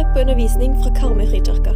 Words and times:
hører 0.00 0.14
på 0.14 0.20
undervisning 0.20 0.72
fra 0.82 0.90
Karmøy 0.96 1.26
frikirke. 1.28 1.72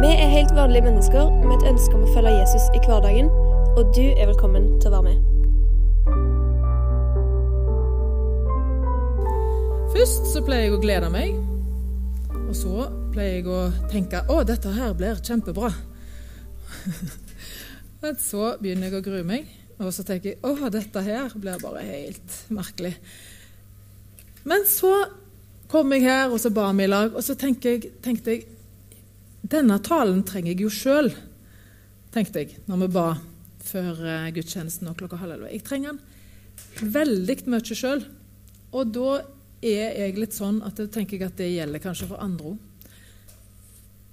Vi 0.00 0.10
er 0.12 0.30
helt 0.32 0.54
vanlige 0.56 0.84
mennesker 0.84 1.26
med 1.44 1.58
et 1.58 1.66
ønske 1.68 1.96
om 1.96 2.06
å 2.06 2.12
følge 2.14 2.30
Jesus 2.38 2.68
i 2.72 2.80
hverdagen, 2.86 3.28
og 3.76 3.90
du 3.96 4.06
er 4.06 4.30
velkommen 4.30 4.68
til 4.80 4.88
å 4.88 4.92
være 4.94 5.08
med. 5.08 5.18
Først 9.92 10.30
så 10.32 10.42
pleier 10.46 10.68
jeg 10.68 10.78
å 10.78 10.80
glede 10.80 11.12
meg, 11.12 11.36
og 12.46 12.56
så 12.56 12.88
pleier 13.12 13.42
jeg 13.42 13.52
å 13.52 13.60
tenke 13.92 14.24
å, 14.32 14.40
dette 14.48 14.72
her 14.78 14.96
blir 14.96 15.20
kjempebra. 15.20 15.72
Men 18.02 18.20
så 18.24 18.54
begynner 18.62 18.88
jeg 18.88 19.02
å 19.02 19.04
grue 19.04 19.24
meg, 19.34 19.52
og 19.82 19.92
så 19.92 20.06
tenker 20.06 20.32
jeg 20.32 20.40
å, 20.48 20.72
dette 20.72 21.04
her 21.04 21.36
blir 21.36 21.60
bare 21.60 21.84
helt 21.84 22.42
merkelig. 22.48 22.96
Men 24.48 24.64
så 24.64 24.94
kom 25.70 25.92
jeg 25.94 26.06
her, 26.06 26.28
og 26.32 26.40
så 26.42 26.52
ba 26.54 26.68
vi 26.72 26.86
i 26.86 26.90
lag, 26.90 27.14
og 27.14 27.24
så 27.24 27.36
tenkte 27.38 27.74
jeg, 27.74 27.92
tenkte 28.04 28.36
jeg 28.36 28.46
Denne 29.48 29.78
talen 29.80 30.24
trenger 30.26 30.50
jeg 30.50 30.64
jo 30.64 30.70
sjøl, 30.72 31.12
tenkte 32.12 32.42
jeg 32.42 32.56
når 32.68 32.80
vi 32.82 32.88
ba 32.96 33.04
før 33.68 34.00
uh, 34.02 34.30
gudstjenesten 34.34 34.88
og 34.90 34.96
klokka 34.98 35.20
halv 35.20 35.36
elleve. 35.36 35.52
Jeg 35.54 35.64
trenger 35.64 35.94
den 35.94 36.92
veldig 36.94 37.36
mye 37.52 37.76
sjøl. 37.78 38.02
Og 38.74 38.90
da 38.92 39.20
er 39.64 39.96
jeg 40.02 40.18
litt 40.18 40.36
sånn 40.36 40.60
at 40.66 40.80
jeg 40.80 40.90
tenker 40.94 41.24
at 41.26 41.38
det 41.38 41.50
gjelder 41.52 41.82
kanskje 41.82 42.08
for 42.10 42.22
andre 42.22 42.52
òg. 42.52 42.64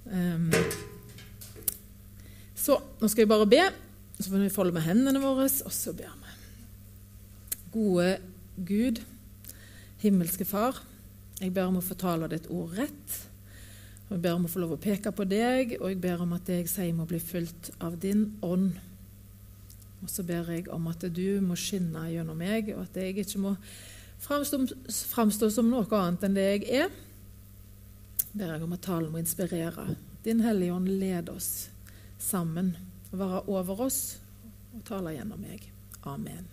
Um, 0.06 0.50
så 2.56 2.78
nå 3.00 3.10
skal 3.10 3.24
jeg 3.24 3.32
bare 3.32 3.50
be. 3.50 3.62
Så 4.18 4.30
får 4.30 4.46
vi 4.46 4.52
folde 4.54 4.74
med 4.76 4.86
hendene 4.86 5.20
våre, 5.20 5.46
og 5.46 5.74
så 5.74 5.92
ber 5.96 6.12
vi. 6.22 6.34
Gode 7.74 8.10
Gud, 8.56 9.02
himmelske 10.00 10.46
Far. 10.48 10.80
Jeg 11.36 11.52
ber 11.52 11.68
om 11.68 11.80
å 11.80 11.84
fortale 11.84 12.28
ditt 12.32 12.48
ord 12.48 12.76
rett. 12.78 13.16
Og 14.06 14.14
Jeg 14.14 14.22
ber 14.22 14.36
om 14.38 14.46
å 14.46 14.50
få 14.50 14.62
lov 14.62 14.76
å 14.76 14.80
peke 14.80 15.12
på 15.12 15.26
deg, 15.28 15.76
og 15.80 15.90
jeg 15.90 16.00
ber 16.00 16.22
om 16.22 16.32
at 16.36 16.46
det 16.46 16.60
jeg 16.62 16.70
sier, 16.70 16.94
må 16.94 17.04
bli 17.08 17.18
fulgt 17.20 17.72
av 17.82 17.98
din 18.00 18.28
ånd. 18.46 18.76
Og 20.04 20.12
så 20.12 20.22
ber 20.22 20.48
jeg 20.54 20.68
om 20.72 20.86
at 20.88 21.02
du 21.12 21.40
må 21.42 21.56
skinne 21.58 22.06
gjennom 22.12 22.38
meg, 22.38 22.70
og 22.76 22.84
at 22.86 23.00
jeg 23.00 23.16
ikke 23.18 23.42
må 23.42 23.56
framstå, 24.22 25.50
som 25.50 25.68
noe 25.68 25.88
annet 25.98 26.24
enn 26.24 26.36
det 26.36 26.46
jeg 26.46 26.68
er. 26.84 26.94
ber 28.32 28.54
jeg 28.54 28.62
om 28.62 28.76
at 28.76 28.84
talen 28.84 29.12
må 29.12 29.18
inspirere. 29.18 29.96
Din 30.24 30.40
Hellige 30.44 30.72
Ånd 30.72 30.88
led 30.88 31.28
oss 31.28 31.68
sammen 32.18 32.76
være 33.10 33.42
over 33.48 33.86
oss 33.86 34.18
og 34.74 34.84
tale 34.86 35.14
gjennom 35.16 35.40
meg. 35.40 35.66
Amen. 36.06 36.46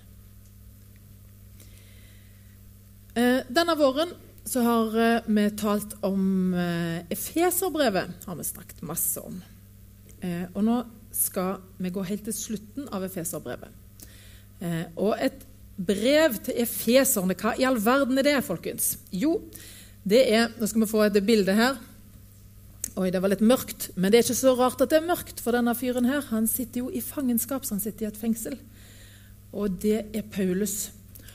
Eh, 3.13 3.43
denne 3.49 3.75
våren 3.77 4.13
så 4.45 4.63
har 4.63 4.97
eh, 4.99 5.21
vi 5.25 5.45
talt 5.57 5.95
om 6.03 6.53
eh, 6.53 7.05
Efeserbrevet. 7.13 8.25
har 8.25 8.35
vi 8.35 8.43
snakket 8.43 8.81
masse 8.81 9.21
om. 9.23 9.39
Eh, 10.19 10.45
og 10.53 10.63
nå 10.67 10.81
skal 11.13 11.61
vi 11.77 11.91
gå 11.93 12.03
helt 12.03 12.25
til 12.27 12.35
slutten 12.35 12.89
av 12.91 13.05
Efeserbrevet. 13.05 13.79
Og 14.95 15.17
et 15.19 15.41
brev 15.75 16.37
til 16.45 16.61
efeserne, 16.63 17.35
hva 17.35 17.51
i 17.59 17.65
all 17.67 17.75
verden 17.83 18.21
er 18.21 18.23
det, 18.23 18.37
folkens? 18.47 18.93
Jo, 19.11 19.33
det 20.07 20.21
er 20.31 20.53
Nå 20.55 20.69
skal 20.69 20.85
vi 20.85 20.87
få 20.87 21.01
et 21.03 21.19
bilde 21.25 21.51
her. 21.57 21.81
Oi, 22.95 23.09
det 23.11 23.19
var 23.19 23.33
litt 23.33 23.43
mørkt, 23.43 23.89
men 23.97 24.07
det 24.07 24.21
er 24.21 24.23
ikke 24.23 24.37
så 24.39 24.53
rart 24.55 24.79
at 24.85 24.93
det 24.93 25.01
er 25.01 25.09
mørkt, 25.09 25.41
for 25.43 25.51
denne 25.51 25.73
fyren 25.75 26.07
her 26.07 26.23
han 26.29 26.47
sitter 26.47 26.85
jo 26.85 26.93
i 26.93 27.03
fangenskap, 27.03 27.65
så 27.65 27.75
han 27.75 27.83
sitter 27.83 28.05
i 28.05 28.09
et 28.13 28.21
fengsel. 28.21 28.55
Og 29.51 29.75
det 29.83 30.05
er 30.15 30.29
Paulus. 30.31 30.93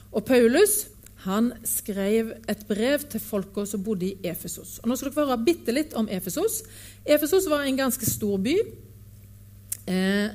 Og 0.08 0.24
Paulus 0.24 0.86
han 1.24 1.50
skrev 1.66 2.30
et 2.46 2.60
brev 2.68 3.02
til 3.10 3.22
folka 3.22 3.64
som 3.66 3.82
bodde 3.82 4.06
i 4.06 4.28
Efesos. 4.30 4.76
Og 4.82 4.90
nå 4.90 4.96
skal 4.96 5.10
dere 5.10 5.24
høre 5.26 5.46
bitte 5.48 5.74
litt 5.74 5.96
om 5.98 6.06
Efesos. 6.14 6.60
Efesos 7.02 7.48
var 7.50 7.64
en 7.66 7.80
ganske 7.80 8.06
stor 8.06 8.38
by. 8.44 8.54
Eh, 9.90 10.28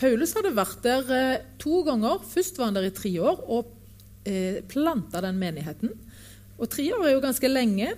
Paulus 0.00 0.34
hadde 0.34 0.56
vært 0.56 0.80
der 0.82 1.12
eh, 1.14 1.44
to 1.62 1.84
ganger. 1.86 2.24
Først 2.26 2.58
var 2.58 2.70
han 2.70 2.78
der 2.80 2.88
i 2.88 2.94
tre 2.96 3.12
år 3.22 3.44
og 3.46 3.70
eh, 4.26 4.58
planta 4.66 5.22
den 5.22 5.38
menigheten. 5.38 5.94
Og 6.58 6.66
tre 6.70 6.88
år 6.96 7.06
er 7.06 7.14
jo 7.14 7.22
ganske 7.22 7.50
lenge. 7.50 7.92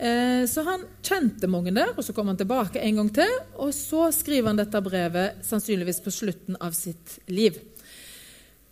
Eh, 0.00 0.46
så 0.48 0.64
han 0.64 0.86
kjente 1.04 1.48
mange 1.50 1.74
der, 1.76 1.92
og 1.92 2.04
så 2.06 2.14
kom 2.16 2.30
han 2.32 2.40
tilbake 2.40 2.80
en 2.80 3.02
gang 3.02 3.10
til. 3.20 3.34
Og 3.60 3.74
så 3.76 4.06
skriver 4.16 4.48
han 4.48 4.60
dette 4.62 4.80
brevet 4.84 5.44
sannsynligvis 5.44 6.00
på 6.04 6.14
slutten 6.14 6.56
av 6.56 6.72
sitt 6.76 7.18
liv. 7.28 7.60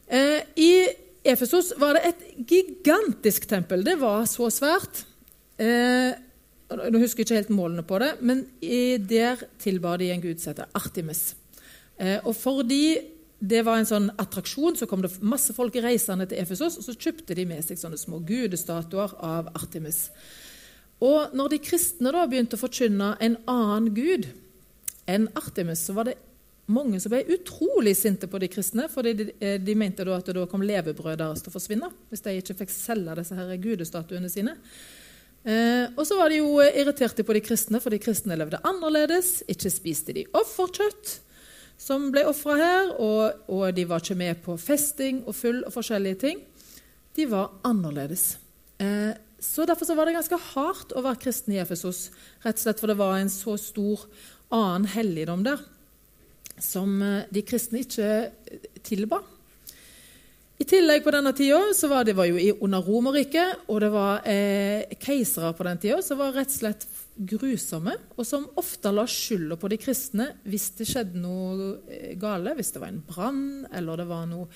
Eh, 0.09 0.41
I 0.57 0.73
Efesos 1.29 1.75
var 1.81 1.99
det 1.99 2.09
et 2.09 2.25
gigantisk 2.49 3.49
tempel. 3.51 3.85
Det 3.85 3.99
var 4.01 4.25
så 4.31 4.49
svært. 4.53 5.05
Eh, 5.61 6.17
nå 6.69 7.01
husker 7.01 7.23
jeg 7.23 7.29
ikke 7.29 7.39
helt 7.39 7.55
målene 7.55 7.85
på 7.87 7.99
det, 8.03 8.15
men 8.21 8.45
der 9.09 9.45
tilbar 9.61 10.01
de 10.01 10.11
en 10.13 10.25
gud 10.25 10.41
som 10.41 10.53
heter 10.53 10.69
Artemis. 10.77 11.35
Eh, 11.99 12.19
og 12.25 12.37
fordi 12.37 12.99
det 13.39 13.63
var 13.67 13.79
en 13.79 13.89
sånn 13.89 14.11
attraksjon, 14.19 14.77
så 14.77 14.89
kom 14.91 15.03
det 15.05 15.13
masse 15.23 15.55
folk 15.55 15.77
reisende 15.83 16.27
til 16.27 16.41
Efesos, 16.43 16.79
og 16.79 16.87
så 16.87 16.97
kjøpte 16.97 17.37
de 17.39 17.47
med 17.47 17.63
seg 17.65 17.79
sånne 17.79 17.99
små 18.01 18.19
gudestatuer 18.27 19.15
av 19.25 19.51
Artemis. 19.55 20.09
Og 21.05 21.35
når 21.39 21.55
de 21.55 21.61
kristne 21.63 22.13
da 22.15 22.25
begynte 22.27 22.59
å 22.59 22.63
forkynne 22.65 23.13
en 23.23 23.37
annen 23.47 23.93
gud 23.95 24.27
enn 25.09 25.29
Artemis, 25.39 25.85
så 25.87 25.95
var 25.95 26.11
det 26.11 26.19
mange 26.73 27.01
som 27.01 27.13
ble 27.13 27.25
utrolig 27.33 27.95
sinte 27.97 28.29
på 28.31 28.41
de 28.43 28.49
kristne, 28.53 28.87
fordi 28.93 29.15
de, 29.17 29.27
eh, 29.41 29.59
de 29.61 29.75
mente 29.79 30.05
da 30.05 30.17
at 30.19 30.29
det 30.29 30.37
da 30.37 30.47
kom 30.51 30.65
levebrød 30.65 31.19
deres 31.21 31.43
til 31.43 31.51
å 31.53 31.57
forsvinne 31.57 31.91
hvis 32.11 32.25
de 32.25 32.35
ikke 32.41 32.59
fikk 32.63 32.73
selge 32.75 33.17
disse 33.19 33.37
her 33.39 33.55
gudestatuene 33.63 34.31
sine. 34.33 34.57
Eh, 35.49 35.87
og 35.95 36.05
så 36.05 36.19
var 36.19 36.29
de 36.29 36.43
jo 36.43 36.59
irriterte 36.61 37.25
på 37.25 37.37
de 37.37 37.43
kristne, 37.45 37.81
for 37.81 37.95
de 37.95 38.01
kristne 38.03 38.37
levde 38.37 38.61
annerledes. 38.69 39.43
Ikke 39.49 39.73
spiste 39.73 40.13
de 40.17 40.27
offerkjøtt 40.37 41.15
som 41.79 42.11
ble 42.13 42.25
ofra 42.29 42.59
her, 42.59 42.91
og, 42.99 43.47
og, 43.47 43.65
de 43.75 43.87
var 43.89 44.03
ikke 44.03 44.19
med 44.19 44.43
på 44.45 44.59
festing 44.61 45.23
og 45.25 45.37
full 45.39 45.63
og 45.63 45.73
forskjellige 45.73 46.21
ting. 46.27 46.43
De 47.17 47.27
var 47.31 47.55
annerledes. 47.67 48.37
Eh, 48.83 49.15
så 49.41 49.65
Derfor 49.65 49.87
så 49.87 49.95
var 49.95 50.09
det 50.09 50.19
ganske 50.19 50.41
hardt 50.53 50.93
å 50.93 51.05
være 51.07 51.23
kristen 51.23 51.55
i 51.55 51.63
Efesos, 51.63 52.09
rett 52.43 52.59
og 52.59 52.65
slett 52.65 52.83
for 52.83 52.91
det 52.91 52.99
var 52.99 53.17
en 53.17 53.31
så 53.31 53.55
stor 53.63 54.05
annen 54.51 54.89
helligdom 54.91 55.45
der 55.47 55.63
som 56.65 57.01
eh, 57.03 57.27
de 57.31 57.45
kristne 57.47 57.83
ikke 57.85 58.13
eh, 58.29 58.71
tilba. 58.87 59.23
I 60.59 60.67
tillegg 60.67 61.05
på 61.05 61.13
denne 61.15 61.31
tida 61.39 61.61
var 61.87 62.07
det 62.07 62.17
var 62.19 62.27
jo 62.27 62.57
under 62.67 62.83
Romerriket, 62.83 63.69
og 63.71 63.79
det 63.85 63.91
var 63.95 64.25
eh, 64.27 64.91
keisere 64.99 65.53
på 65.55 65.67
den 65.69 65.79
tida 65.79 66.01
som 66.03 66.19
var 66.19 66.35
rett 66.35 66.51
og 66.51 66.57
slett 66.57 66.87
grusomme, 67.19 67.95
og 68.19 68.27
som 68.27 68.49
ofte 68.59 68.91
la 68.95 69.05
skylda 69.07 69.59
på 69.59 69.71
de 69.71 69.79
kristne 69.79 70.27
hvis 70.51 70.69
det 70.81 70.89
skjedde 70.91 71.23
noe 71.23 71.69
eh, 71.87 72.17
gale, 72.19 72.57
hvis 72.59 72.75
det 72.75 72.83
var 72.83 72.91
en 72.91 73.05
brann 73.07 73.47
eller 73.71 74.03
det 74.03 74.09
var 74.11 74.27
noe 74.31 74.49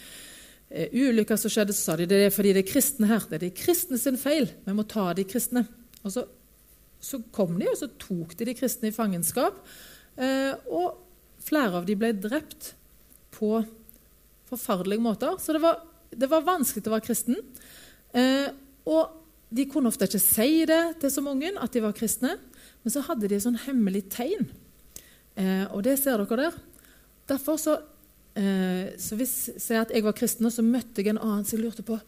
eh, 0.70 0.90
ulykker 0.90 1.38
som 1.38 1.54
skjedde, 1.54 1.74
så 1.78 1.92
sa 1.92 1.98
de 2.00 2.10
det 2.10 2.18
er 2.26 2.34
fordi 2.34 2.56
det 2.56 2.64
er 2.64 2.72
kristne 2.72 3.10
her. 3.10 3.22
Det 3.30 3.38
er 3.38 3.46
de 3.46 3.54
kristne 3.62 4.02
sin 4.02 4.18
feil. 4.18 4.50
Vi 4.66 4.74
må 4.74 4.86
ta 4.90 5.06
de 5.14 5.26
kristne. 5.28 5.68
Og 6.02 6.16
så, 6.16 6.26
så 6.98 7.22
kom 7.30 7.54
de, 7.60 7.70
og 7.70 7.78
så 7.78 7.92
tok 8.02 8.34
de 8.38 8.50
de 8.50 8.58
kristne 8.58 8.90
i 8.90 8.96
fangenskap. 8.96 9.62
Eh, 10.18 10.50
og 10.66 11.01
Flere 11.42 11.80
av 11.80 11.86
dem 11.88 11.98
ble 12.00 12.12
drept 12.14 12.72
på 13.34 13.56
forferdelige 14.50 15.02
måter. 15.02 15.38
Så 15.40 15.56
det 15.56 15.62
var, 15.62 15.80
det 16.10 16.28
var 16.30 16.46
vanskelig 16.46 16.86
å 16.86 16.94
være 16.94 17.06
kristen. 17.06 17.38
Eh, 18.14 18.48
og 18.88 19.18
de 19.52 19.66
kunne 19.68 19.90
ofte 19.92 20.08
ikke 20.08 20.22
si 20.22 20.64
det 20.68 20.82
til 21.02 21.12
så 21.12 21.24
mange, 21.24 21.52
at 21.52 21.72
de 21.74 21.84
var 21.84 21.96
kristne. 21.96 22.36
Men 22.82 22.94
så 22.94 23.04
hadde 23.06 23.28
de 23.28 23.38
et 23.38 23.44
sånn 23.44 23.60
hemmelig 23.66 24.06
tegn. 24.14 24.48
Eh, 25.36 25.66
og 25.70 25.82
det 25.86 25.98
ser 26.00 26.20
dere 26.22 26.46
der. 26.46 26.60
Derfor 27.30 27.58
så, 27.60 27.78
eh, 28.36 28.94
så 28.98 29.16
Hvis 29.16 29.50
jeg 29.70 29.80
at 29.80 29.90
jeg 29.90 30.04
var 30.04 30.12
kristen, 30.12 30.46
og 30.46 30.52
så 30.52 30.62
møtte 30.62 31.02
jeg 31.02 31.08
en 31.12 31.22
annen 31.22 31.44
som 31.44 31.60
lurte 31.60 31.82
på 31.82 32.00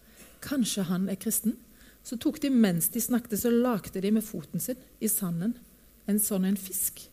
Kanskje 0.44 0.84
han 0.84 1.08
er 1.08 1.16
kristen? 1.16 1.56
Så 2.04 2.18
tok 2.20 2.40
de 2.40 2.50
mens 2.50 2.88
de 2.88 3.00
snakket, 3.00 3.40
så 3.40 3.50
lagde 3.50 4.00
de 4.00 4.10
med 4.10 4.24
foten 4.24 4.60
sin 4.60 4.76
i 5.00 5.08
sanden 5.08 5.54
en 6.06 6.18
sånn 6.20 6.44
en 6.44 6.56
fisk. 6.56 7.06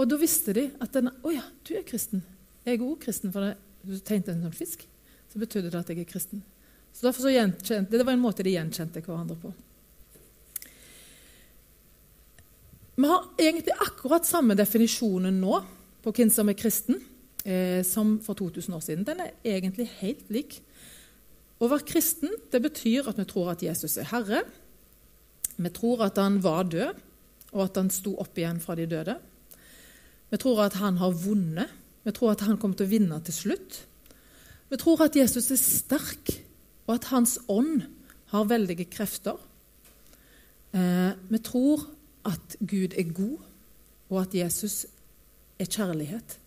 Og 0.00 0.08
da 0.08 0.16
visste 0.16 0.54
de 0.56 0.70
at 0.80 0.94
denne 0.96 1.12
å 1.20 1.32
ja, 1.34 1.44
du 1.68 1.74
er 1.76 1.84
kristen. 1.84 2.22
Jeg 2.64 2.78
er 2.78 2.84
òg 2.86 3.02
kristen, 3.02 3.32
for 3.34 3.52
du 3.84 3.98
tegnet 4.00 4.32
en 4.32 4.46
sånn 4.46 4.56
fisk. 4.56 4.86
Så 5.28 5.40
betydde 5.40 5.68
det 5.72 5.82
at 5.82 5.92
jeg 5.92 6.00
er 6.00 6.08
kristen. 6.08 6.40
Så 6.96 7.12
så 7.12 7.30
gjenkjente, 7.30 7.98
Det 7.98 8.06
var 8.06 8.16
en 8.16 8.22
måte 8.22 8.42
de 8.42 8.54
gjenkjente 8.56 9.02
hverandre 9.04 9.36
på. 9.38 9.52
Vi 13.00 13.08
har 13.08 13.28
egentlig 13.38 13.76
akkurat 13.80 14.26
samme 14.26 14.56
definisjonen 14.58 15.38
nå 15.40 15.60
på 16.02 16.12
hvem 16.16 16.32
som 16.32 16.48
er 16.48 16.58
kristen, 16.58 16.98
eh, 17.44 17.82
som 17.84 18.18
for 18.20 18.34
2000 18.34 18.74
år 18.74 18.80
siden. 18.80 19.04
Den 19.04 19.20
er 19.20 19.32
egentlig 19.44 19.88
helt 20.00 20.28
lik. 20.28 20.60
Å 21.60 21.68
være 21.68 21.86
kristen 21.86 22.32
det 22.50 22.60
betyr 22.60 23.08
at 23.08 23.16
vi 23.20 23.24
tror 23.24 23.52
at 23.52 23.62
Jesus 23.62 23.96
er 24.00 24.08
Herre. 24.10 24.42
Vi 25.56 25.70
tror 25.70 26.04
at 26.04 26.16
han 26.16 26.40
var 26.40 26.64
død, 26.64 27.00
og 27.52 27.64
at 27.64 27.76
han 27.76 27.90
sto 27.90 28.16
opp 28.16 28.36
igjen 28.38 28.60
fra 28.60 28.74
de 28.74 28.86
døde. 28.86 29.16
Vi 30.30 30.38
tror 30.38 30.64
at 30.64 30.78
han 30.80 30.98
har 31.00 31.14
vunnet. 31.24 31.70
Vi 32.04 32.12
tror 32.16 32.32
at 32.32 32.44
han 32.46 32.58
kommer 32.58 32.78
til 32.78 32.88
å 32.88 32.94
vinne 32.94 33.20
til 33.26 33.36
slutt. 33.36 33.80
Vi 34.70 34.78
tror 34.78 35.02
at 35.04 35.16
Jesus 35.18 35.50
er 35.50 35.58
sterk, 35.58 36.30
og 36.86 36.94
at 36.94 37.10
hans 37.10 37.38
ånd 37.50 37.82
har 38.30 38.46
veldige 38.46 38.86
krefter. 38.90 39.38
Eh, 40.72 41.10
vi 41.28 41.40
tror 41.42 41.82
at 42.30 42.56
Gud 42.60 42.94
er 42.94 43.10
god, 43.14 43.38
og 44.10 44.20
at 44.22 44.34
Jesus 44.34 44.84
er 45.58 45.66
kjærlighet. 45.66 46.38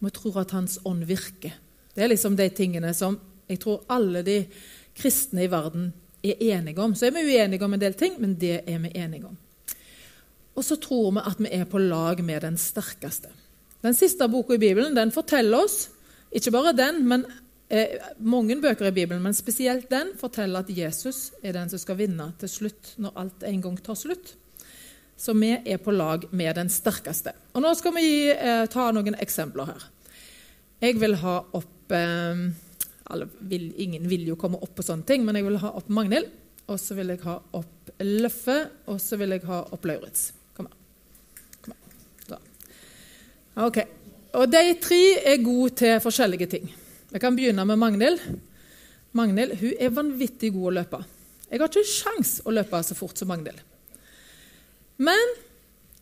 Vi 0.00 0.10
tror 0.10 0.40
at 0.40 0.54
Hans 0.56 0.78
ånd 0.84 1.04
virker. 1.04 1.52
Det 1.94 2.04
er 2.04 2.08
liksom 2.08 2.36
de 2.36 2.48
tingene 2.54 2.92
som 2.96 3.18
jeg 3.50 3.60
tror 3.60 3.82
alle 3.90 4.22
de 4.24 4.38
kristne 4.96 5.44
i 5.44 5.50
verden 5.50 5.90
er 6.22 6.40
enige 6.54 6.80
om. 6.80 6.94
Så 6.94 7.08
er 7.08 7.14
vi 7.16 7.26
uenige 7.34 7.64
om 7.64 7.74
en 7.74 7.82
del 7.82 7.96
ting, 7.98 8.16
men 8.20 8.36
det 8.38 8.62
er 8.66 8.78
vi 8.78 8.92
enige 8.94 9.26
om. 9.28 9.36
Og 10.58 10.66
så 10.66 10.76
tror 10.80 11.12
vi 11.14 11.22
at 11.30 11.38
vi 11.40 11.52
er 11.60 11.68
på 11.70 11.80
lag 11.82 12.22
med 12.24 12.42
den 12.44 12.58
sterkeste. 12.60 13.30
Den 13.80 13.96
siste 13.96 14.28
boka 14.28 14.56
i 14.56 14.60
Bibelen 14.60 14.96
den 14.96 15.12
forteller 15.14 15.64
oss, 15.64 15.88
ikke 16.30 16.52
bare 16.54 16.74
den, 16.76 17.00
men 17.08 17.24
eh, 17.68 17.96
mange 18.18 18.58
bøker 18.60 18.90
i 18.90 18.94
Bibelen, 18.94 19.22
men 19.22 19.34
spesielt 19.34 19.88
den, 19.90 20.12
forteller 20.20 20.60
at 20.62 20.70
Jesus 20.74 21.30
er 21.42 21.56
den 21.56 21.70
som 21.72 21.80
skal 21.80 21.98
vinne 21.98 22.28
til 22.38 22.52
slutt, 22.52 22.94
når 23.00 23.16
alt 23.22 23.46
en 23.48 23.64
gang 23.64 23.78
tar 23.80 23.98
slutt. 23.98 24.34
Så 25.20 25.34
vi 25.36 25.52
er 25.52 25.80
på 25.82 25.92
lag 25.92 26.26
med 26.32 26.54
den 26.56 26.70
sterkeste. 26.72 27.34
Og 27.52 27.64
Nå 27.64 27.72
skal 27.76 27.92
vi 27.96 28.06
eh, 28.32 28.64
ta 28.72 28.88
noen 28.94 29.18
eksempler 29.20 29.68
her. 29.68 29.88
Jeg 30.80 30.96
vil 30.96 31.18
ha 31.20 31.34
opp 31.58 31.92
eh, 31.92 32.44
vil, 33.50 33.66
Ingen 33.84 34.06
vil 34.08 34.30
jo 34.30 34.38
komme 34.40 34.60
opp 34.64 34.78
på 34.78 34.86
sånne 34.86 35.04
ting, 35.08 35.26
men 35.26 35.36
jeg 35.36 35.44
vil 35.44 35.60
ha 35.60 35.74
opp 35.76 35.90
Magnhild. 35.92 36.30
Og 36.70 36.78
så 36.80 36.94
vil 36.96 37.12
jeg 37.12 37.24
ha 37.26 37.36
opp 37.58 37.92
Løffe, 38.00 38.56
og 38.88 39.00
så 39.02 39.18
vil 39.20 39.34
jeg 39.34 39.44
ha 39.48 39.64
opp 39.74 39.88
Lauritz. 39.90 40.30
Kom 40.56 40.70
her. 40.70 40.76
Kom 41.64 41.74
her. 41.74 41.80
Da. 42.30 42.38
Ok. 43.56 43.80
Og 44.38 44.46
de 44.50 44.62
tre 44.82 45.02
er 45.26 45.42
gode 45.42 45.74
til 45.80 45.98
forskjellige 46.02 46.46
ting. 46.50 46.68
Jeg 47.10 47.22
kan 47.22 47.34
begynne 47.34 47.64
med 47.66 47.78
Magnhild. 47.80 48.20
Magnhild 49.12 49.56
hun 49.58 49.72
er 49.74 49.94
vanvittig 49.94 50.52
god 50.54 50.68
å 50.70 50.74
løpe. 50.78 51.00
Jeg 51.50 51.58
har 51.58 51.70
ikke 51.70 51.82
sjans 51.90 52.36
å 52.46 52.54
løpe 52.54 52.78
så 52.86 52.94
fort 52.94 53.18
som 53.18 53.30
Magnhild. 53.32 53.58
Men 55.02 55.32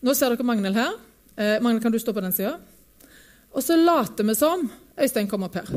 nå 0.05 0.12
ser 0.15 0.35
dere 0.35 0.45
Magnhild 0.45 0.77
her. 0.77 0.99
Eh, 1.39 1.56
Magnhild, 1.62 1.87
kan 1.87 1.95
du 1.95 2.00
stå 2.03 2.12
på 2.12 2.25
den 2.25 2.37
sida? 2.37 2.59
Og 3.56 3.65
så 3.65 3.79
later 3.81 4.29
vi 4.29 4.37
som 4.37 4.67
Øystein 4.99 5.31
kom 5.31 5.47
opp 5.47 5.56
her. 5.56 5.71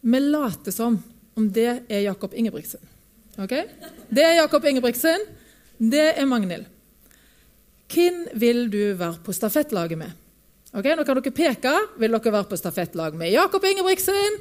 Vi 0.00 0.20
later 0.20 0.74
som 0.74 0.98
om 1.36 1.48
det 1.52 1.84
er 1.86 2.06
Jakob 2.08 2.34
Ingebrigtsen. 2.34 2.80
Okay? 3.38 3.68
Det 4.10 4.24
er 4.24 4.40
Jakob 4.40 4.64
Ingebrigtsen. 4.64 5.28
Det 5.78 6.08
er 6.16 6.26
Magnhild. 6.26 6.66
Hvem 7.92 8.24
vil 8.34 8.66
du 8.72 8.80
være 8.98 9.20
på 9.22 9.34
stafettlaget 9.36 9.98
med? 10.00 10.25
Ok, 10.76 10.84
Nå 10.92 11.04
kan 11.08 11.16
dere 11.16 11.32
peke. 11.32 11.70
Vil 11.96 12.12
dere 12.12 12.32
være 12.34 12.48
på 12.50 12.56
stafettlag 12.60 13.14
med 13.16 13.30
Jakob 13.32 13.64
Ingebrigtsen? 13.64 14.34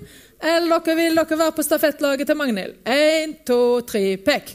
Eller 0.43 0.81
dere 0.83 0.95
vil 0.99 1.15
dere 1.15 1.37
være 1.39 1.55
på 1.55 1.63
stafettlaget 1.63 2.27
til 2.27 2.35
Magnhild? 2.35 2.73
Én, 2.83 3.37
to, 3.47 3.59
tre, 3.87 4.17
pek. 4.19 4.51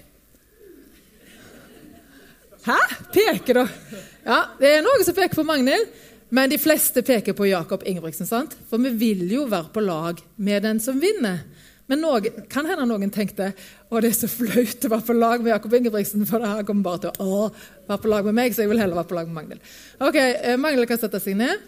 Hæ? 2.67 2.77
Peker 3.15 3.63
dere? 3.63 3.97
Ja, 4.27 4.43
det 4.61 4.75
er 4.75 4.85
noen 4.85 5.07
som 5.09 5.17
peker 5.17 5.41
på 5.41 5.47
Magnhild. 5.49 5.89
Men 6.29 6.53
de 6.53 6.61
fleste 6.61 7.01
peker 7.03 7.33
på 7.35 7.49
Jakob 7.49 7.87
Ingebrigtsen. 7.89 8.29
sant? 8.29 8.53
For 8.69 8.77
vi 8.85 8.93
vil 9.01 9.25
jo 9.33 9.47
være 9.49 9.73
på 9.73 9.81
lag 9.81 10.21
med 10.37 10.63
den 10.69 10.85
som 10.85 11.01
vinner. 11.01 11.47
Men 11.91 12.05
noen, 12.05 12.45
kan 12.51 12.69
hende 12.71 12.85
noen 12.87 13.11
tenkte 13.11 13.49
å 13.91 13.99
det 14.03 14.13
er 14.13 14.15
så 14.15 14.29
flaut 14.31 14.85
å 14.87 14.91
være 14.93 15.07
på 15.09 15.17
lag 15.17 15.43
med 15.43 15.51
Jakob 15.51 15.73
Ingebrigtsen, 15.75 16.23
for 16.29 16.43
det 16.43 16.51
her 16.53 16.67
kommer 16.69 16.87
bare 16.87 17.09
til 17.09 17.25
å 17.25 17.49
være 17.89 17.99
på 18.05 18.13
lag 18.13 18.29
med 18.29 18.37
meg, 18.39 18.55
så 18.55 18.63
jeg 18.63 18.71
vil 18.71 18.79
heller 18.79 19.01
være 19.01 19.11
på 19.11 19.17
lag 19.19 19.27
med 19.27 19.39
Magnhild. 19.41 19.73
Ok, 20.07 20.19
eh, 20.21 20.55
Magnhild 20.61 20.87
kan 20.87 21.01
sette 21.03 21.19
seg 21.25 21.35
ned. 21.41 21.65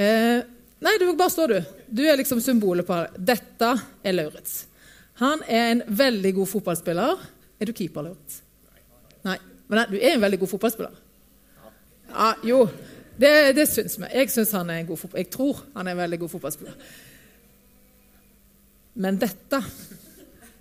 Eh, 0.00 0.38
nei, 0.80 0.94
du 0.96 1.04
bare 1.12 1.34
stå, 1.34 1.48
du. 1.50 1.58
Du 1.92 2.00
er 2.08 2.16
liksom 2.16 2.40
symbolet 2.40 2.88
på 2.88 3.02
det. 3.02 3.26
Dette 3.34 3.74
er 4.00 4.16
Lauritz. 4.16 4.62
Han 5.20 5.44
er 5.44 5.74
en 5.74 5.84
veldig 6.00 6.32
god 6.38 6.48
fotballspiller. 6.54 7.28
Er 7.60 7.68
du 7.68 7.74
keeper, 7.76 8.08
Lauritz? 8.08 8.40
Nei. 9.28 9.36
Men 9.68 9.84
du 9.92 9.98
er 10.00 10.14
en 10.14 10.24
veldig 10.24 10.40
god 10.40 10.54
fotballspiller. 10.54 10.96
Ja, 12.14 12.32
jo. 12.48 12.62
Det, 13.20 13.52
det 13.60 13.68
syns 13.68 14.00
vi. 14.00 14.08
Jeg 14.08 14.32
syns 14.32 14.56
han 14.56 14.72
er 14.72 14.80
en 14.80 14.88
god 14.88 15.04
fotball. 15.04 15.20
Jeg 15.20 15.30
tror 15.36 15.60
han 15.76 15.84
er 15.84 15.92
en 15.98 16.00
veldig 16.06 16.22
god 16.24 16.32
fotballspiller. 16.38 16.80
Men 19.00 19.20
dette 19.20 19.62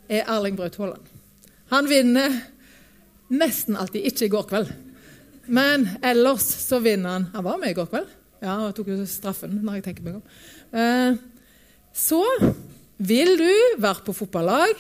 er 0.10 0.30
Erling 0.32 0.56
Braut 0.58 0.78
Haaland. 0.80 1.10
Han 1.74 1.90
vinner 1.90 2.38
nesten 3.30 3.78
alltid. 3.78 4.08
Ikke 4.10 4.30
i 4.30 4.32
går 4.34 4.48
kveld. 4.50 4.72
Men 5.50 5.88
ellers 6.06 6.46
så 6.64 6.80
vinner 6.84 7.18
han. 7.18 7.28
Han 7.34 7.46
var 7.46 7.60
med 7.62 7.74
i 7.74 7.78
går 7.78 7.90
kveld. 7.92 8.16
Ja, 8.40 8.56
han 8.62 8.74
tok 8.76 8.94
jo 8.94 9.04
straffen, 9.10 9.60
når 9.66 9.80
jeg 9.80 9.88
tenker 9.90 10.06
meg 10.06 10.20
om. 10.22 10.24
Eh, 10.72 11.20
så 11.92 12.22
vil 12.98 13.36
du 13.40 13.52
være 13.82 14.06
på 14.06 14.16
fotballag 14.16 14.80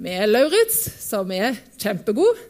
med 0.00 0.30
Lauritz, 0.30 0.78
som 1.02 1.30
er 1.34 1.58
kjempegod. 1.76 2.40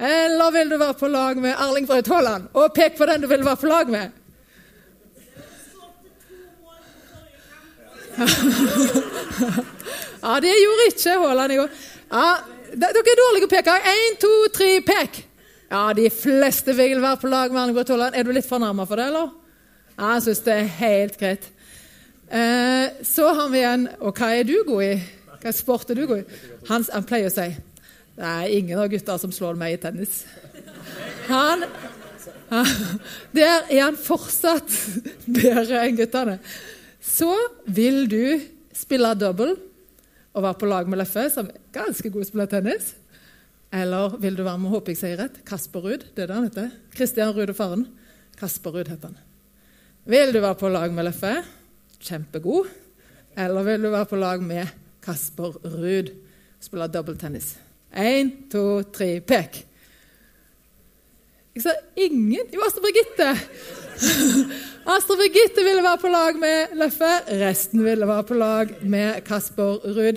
Eller 0.00 0.54
vil 0.54 0.72
du 0.72 0.78
være 0.80 0.96
på 0.96 1.10
lag 1.12 1.36
med 1.40 1.52
Erling 1.52 1.88
Braut 1.88 2.08
Haaland? 2.08 2.48
Og 2.56 2.72
pek 2.76 2.96
på 2.96 3.08
den 3.10 3.20
du 3.20 3.28
vil 3.28 3.44
være 3.44 3.60
på 3.60 3.68
lag 3.68 3.92
med. 3.92 4.16
ja, 10.24 10.32
det 10.44 10.54
gjorde 10.54 10.88
ikke 10.90 11.18
Haaland 11.24 11.54
i 11.54 11.58
går. 11.60 11.70
Ja, 12.10 12.24
dere 12.84 13.02
er 13.02 13.22
dårlige 13.22 13.48
å 13.48 13.52
peke. 13.52 13.76
Én, 13.92 14.18
to, 14.20 14.32
tre, 14.54 14.72
pek. 14.86 15.22
Ja, 15.70 15.84
de 15.96 16.08
fleste 16.10 16.74
vil 16.76 17.00
være 17.02 17.22
på 17.22 17.30
lag 17.30 17.54
med 17.54 17.74
Braut 17.76 17.94
Haaland. 17.94 18.18
Er 18.18 18.26
du 18.26 18.34
litt 18.34 18.48
fornærma 18.48 18.86
for 18.90 19.00
det, 19.00 19.08
eller? 19.12 19.32
Ja, 19.96 20.16
jeg 20.16 20.26
syns 20.26 20.44
det 20.46 20.56
er 20.56 20.76
helt 20.80 21.16
greit. 21.20 21.48
Eh, 22.30 22.86
så 23.06 23.32
har 23.34 23.48
vi 23.50 23.64
en 23.66 23.88
Og 23.98 24.14
hva 24.14 24.28
er 24.38 24.44
du 24.46 24.60
god 24.62 24.84
i? 24.86 24.92
Hva 25.42 25.52
sport 25.56 25.88
er 25.90 25.98
du 25.98 26.04
god 26.06 26.20
i? 26.22 26.40
Han, 26.68 26.84
han 26.92 27.06
pleier 27.08 27.26
å 27.26 27.34
si 27.34 27.48
det 28.20 28.28
er 28.28 28.52
ingen 28.52 28.76
av 28.76 28.90
gutta 28.92 29.14
som 29.16 29.32
slår 29.32 29.56
meg 29.56 29.74
i 29.74 29.78
tennis. 29.80 30.18
Han, 31.30 31.62
der 33.36 33.62
er 33.70 33.86
han 33.86 33.96
fortsatt 33.96 34.74
bedre 35.38 35.86
enn 35.86 35.96
guttene. 35.96 36.36
Så 37.00 37.32
vil 37.66 38.04
du 38.10 38.40
spille 38.76 39.12
double 39.18 39.54
og 40.36 40.44
være 40.44 40.58
på 40.60 40.68
lag 40.70 40.88
med 40.88 41.00
Leffe, 41.00 41.26
som 41.32 41.48
er 41.48 41.62
ganske 41.74 42.10
god 42.10 42.20
til 42.22 42.28
å 42.28 42.30
spille 42.30 42.48
tennis. 42.52 42.92
Eller 43.72 44.16
vil 44.20 44.36
du 44.36 44.44
være 44.44 44.60
med 44.60 44.72
håper 44.74 44.92
jeg 44.92 45.00
sier 45.00 45.18
rett, 45.20 45.40
Kasper 45.46 45.84
Ruud? 45.84 46.04
Det 46.14 46.24
er 46.24 46.30
det 46.30 46.36
han 46.36 46.46
heter. 46.48 46.70
Kristian 46.94 47.32
Ruud 47.34 47.52
og 47.52 47.58
faren. 47.58 47.86
Kasper 48.38 48.74
Ruud 48.74 48.90
heter 48.90 49.12
han. 49.12 49.18
Vil 50.10 50.32
du 50.34 50.40
være 50.40 50.58
på 50.58 50.70
lag 50.72 50.92
med 50.94 51.06
Leffe? 51.06 51.32
Kjempegod. 52.00 52.70
Eller 53.38 53.66
vil 53.66 53.86
du 53.86 53.90
være 53.92 54.10
på 54.10 54.18
lag 54.20 54.42
med 54.42 54.70
Kasper 55.04 55.58
Ruud? 55.64 56.12
Spille 56.60 56.88
double 56.92 57.16
tennis. 57.18 57.54
Én, 57.90 58.30
to, 58.50 58.82
tre, 58.94 59.18
pek. 59.20 59.62
Jeg 61.54 61.64
sa 61.64 61.74
ingen. 61.98 62.50
Jo, 62.54 62.62
Astrid 62.66 62.84
Birgitte. 62.86 63.30
Astrid 64.90 65.20
Birgitte 65.20 65.62
ville 65.62 65.84
være 65.84 66.00
på 66.02 66.10
lag 66.10 66.38
med 66.40 66.72
Løffe. 66.80 67.08
Resten 67.38 67.82
ville 67.84 68.06
være 68.08 68.24
på 68.26 68.36
lag 68.38 68.70
med 68.82 69.20
Kasper 69.22 69.84
Ruud. 69.86 70.16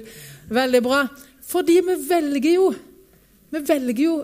Veldig 0.49 0.79
bra. 0.81 1.01
Fordi 1.45 1.75
vi 1.85 1.97
velger 2.07 2.55
jo 2.55 2.71
Vi 3.53 3.59
velger 3.67 4.01
jo 4.01 4.15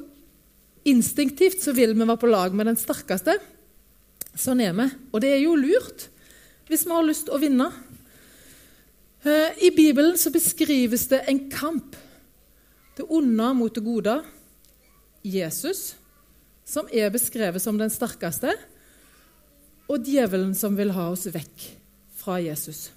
instinktivt 0.89 1.62
så 1.62 1.74
vil 1.77 1.94
vi 1.94 2.08
være 2.08 2.18
på 2.18 2.32
lag 2.32 2.56
med 2.56 2.65
den 2.65 2.79
sterkeste. 2.82 3.36
Sånn 4.34 4.63
er 4.65 4.74
vi. 4.74 4.88
Og 5.13 5.22
det 5.22 5.36
er 5.36 5.44
jo 5.44 5.53
lurt 5.60 6.08
hvis 6.70 6.88
vi 6.88 6.96
har 6.96 7.06
lyst 7.06 7.27
til 7.27 7.36
å 7.38 7.41
vinne. 7.41 7.70
Eh, 9.22 9.62
I 9.68 9.70
Bibelen 9.75 10.18
så 10.18 10.34
beskrives 10.34 11.06
det 11.13 11.24
en 11.29 11.44
kamp 11.53 11.94
det 12.98 13.06
onde 13.06 13.53
mot 13.53 13.75
det 13.75 13.86
gode. 13.86 14.18
Jesus, 15.22 15.94
som 16.65 16.89
er 16.89 17.13
beskrevet 17.13 17.62
som 17.62 17.77
den 17.77 17.94
sterkeste, 17.94 18.56
og 19.89 20.05
djevelen 20.05 20.53
som 20.58 20.77
vil 20.77 20.93
ha 20.96 21.10
oss 21.12 21.27
vekk 21.34 21.65
fra 22.19 22.38
Jesus. 22.43 22.89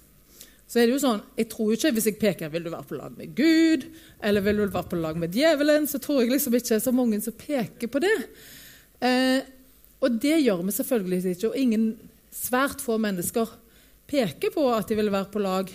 Så 0.67 0.79
er 0.79 0.87
det 0.87 0.95
jo 0.95 1.03
sånn, 1.03 1.21
Jeg 1.37 1.49
tror 1.51 1.69
jo 1.69 1.77
ikke 1.77 1.93
hvis 1.93 2.07
jeg 2.09 2.19
peker 2.21 2.49
vil 2.49 2.63
du 2.65 2.71
være 2.73 2.87
på 2.89 2.97
lag 2.97 3.13
med 3.17 3.33
Gud 3.37 3.85
eller 4.21 4.41
vil 4.41 4.63
du 4.63 4.67
være 4.73 4.89
på 4.89 5.01
lag 5.01 5.17
med 5.21 5.33
djevelen, 5.33 5.85
så 5.89 5.99
tror 6.01 6.23
jeg 6.23 6.33
liksom 6.33 6.55
ikke 6.57 6.71
det 6.71 6.79
er 6.79 6.87
så 6.87 6.95
mange 6.95 7.19
som 7.21 7.35
peker 7.37 7.91
på 7.93 8.01
det. 8.01 8.15
Eh, 9.03 9.45
og 10.03 10.17
det 10.21 10.39
gjør 10.41 10.63
vi 10.65 10.75
selvfølgelig 10.75 11.35
ikke. 11.35 11.51
Og 11.51 11.57
ingen 11.59 11.85
svært 12.33 12.81
få 12.81 12.97
mennesker 12.97 13.51
peker 14.09 14.53
på 14.53 14.65
at 14.73 14.89
de 14.89 14.97
vil 14.97 15.11
være 15.13 15.31
på 15.31 15.43
lag 15.43 15.69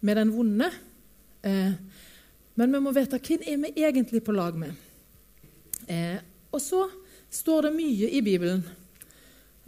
med 0.00 0.16
den 0.16 0.32
vonde. 0.32 0.70
Eh, 1.44 1.76
men 2.58 2.74
vi 2.74 2.80
må 2.82 2.94
vite 2.96 3.20
hvem 3.20 3.44
er 3.44 3.60
vi 3.62 3.84
egentlig 3.84 4.24
på 4.24 4.34
lag 4.34 4.56
med. 4.58 4.72
Eh, 5.86 6.18
og 6.50 6.62
så 6.64 6.86
står 7.30 7.68
det 7.68 7.76
mye 7.76 8.08
i 8.10 8.24
Bibelen 8.24 8.64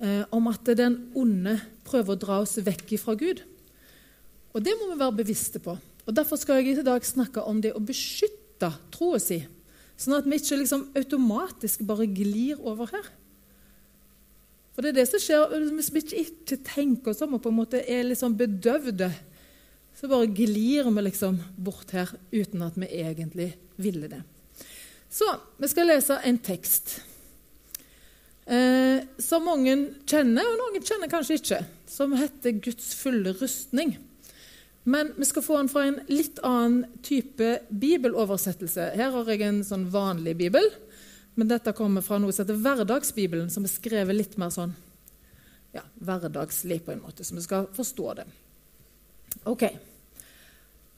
eh, 0.03 0.25
om 0.35 0.51
at 0.51 0.67
den 0.79 0.99
onde 1.19 1.59
prøver 1.87 2.15
å 2.15 2.21
dra 2.21 2.41
oss 2.45 2.59
vekk 2.65 2.97
fra 3.01 3.15
Gud. 3.19 3.45
Og 4.55 4.65
det 4.65 4.75
må 4.79 4.91
vi 4.91 4.99
være 5.01 5.21
bevisste 5.23 5.63
på. 5.63 5.77
Og 6.07 6.17
Derfor 6.17 6.41
skal 6.41 6.61
jeg 6.61 6.81
i 6.81 6.87
dag 6.87 7.05
snakke 7.07 7.45
om 7.47 7.61
det 7.63 7.75
å 7.77 7.83
beskytte 7.85 8.73
troa 8.93 9.21
si, 9.23 9.41
sånn 10.01 10.19
at 10.19 10.27
vi 10.29 10.41
ikke 10.41 10.59
liksom 10.59 10.89
automatisk 10.99 11.85
bare 11.89 12.09
glir 12.11 12.61
over 12.61 12.91
her. 12.91 13.07
For 14.75 14.83
det 14.83 14.93
er 14.93 15.01
det 15.01 15.11
som 15.11 15.23
skjer 15.23 15.55
hvis 15.77 15.91
vi 15.93 16.03
ikke 16.23 16.61
tenker 16.65 17.13
oss 17.13 17.23
om 17.25 17.37
og 17.37 17.43
på 17.45 17.53
en 17.53 17.59
måte 17.59 17.83
er 17.85 18.07
liksom 18.09 18.37
bedøvde 18.39 19.11
så 20.01 20.09
bare 20.09 20.31
glir 20.33 20.87
vi 20.89 21.03
liksom 21.05 21.37
bort 21.61 21.91
her 21.93 22.09
uten 22.33 22.63
at 22.65 22.77
vi 22.81 22.87
egentlig 23.03 23.51
ville 23.77 24.09
det. 24.09 24.23
Så 25.11 25.27
vi 25.59 25.69
skal 25.69 25.91
lese 25.91 26.17
en 26.25 26.39
tekst 26.39 27.01
eh, 28.51 29.07
som 29.23 29.47
mange 29.47 29.77
kjenner, 30.11 30.47
og 30.47 30.59
noen 30.59 30.85
kjenner 30.85 31.11
kanskje 31.11 31.39
ikke, 31.41 31.61
som 31.89 32.15
heter 32.19 32.59
'Guds 32.59 32.95
fulle 32.99 33.35
rustning'. 33.39 33.97
Men 34.85 35.13
vi 35.17 35.25
skal 35.29 35.45
få 35.45 35.57
den 35.59 35.69
fra 35.69 35.85
en 35.87 36.01
litt 36.09 36.39
annen 36.43 36.87
type 37.05 37.61
bibeloversettelse. 37.69 38.93
Her 38.97 39.11
har 39.13 39.29
jeg 39.29 39.43
en 39.45 39.61
sånn 39.65 39.91
vanlig 39.93 40.39
bibel, 40.41 40.71
men 41.37 41.49
dette 41.49 41.75
kommer 41.77 42.03
fra 42.03 42.19
noe 42.19 42.33
som 42.33 42.47
heter 42.47 42.59
Hverdagsbibelen, 42.65 43.51
som 43.53 43.65
er 43.65 43.73
skrevet 43.73 44.17
litt 44.17 44.39
mer 44.41 44.51
sånn 44.55 44.73
ja, 45.77 45.85
hverdagslig 46.03 46.81
på 46.85 46.95
en 46.95 47.05
måte, 47.05 47.25
så 47.25 47.37
vi 47.37 47.45
skal 47.45 47.69
forstå 47.77 48.15
det. 48.19 48.27
Ok. 49.49 49.69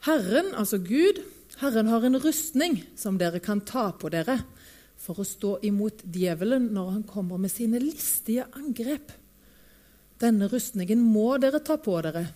Herren, 0.06 0.54
altså 0.58 0.78
Gud, 0.82 1.20
Herren 1.60 1.90
har 1.92 2.06
en 2.06 2.18
rustning 2.22 2.80
som 2.96 3.18
dere 3.20 3.42
kan 3.44 3.60
ta 3.60 3.90
på 3.92 4.08
dere 4.14 4.40
for 5.02 5.18
å 5.18 5.26
stå 5.26 5.56
imot 5.66 6.04
djevelen 6.14 6.68
når 6.74 6.94
han 6.96 7.02
kommer 7.08 7.40
med 7.42 7.50
sine 7.50 7.80
listige 7.82 8.46
angrep. 8.54 9.10
Denne 10.22 10.46
rustningen 10.50 11.02
må 11.02 11.34
dere 11.42 11.58
ta 11.64 11.76
på 11.82 11.96
dere. 12.04 12.28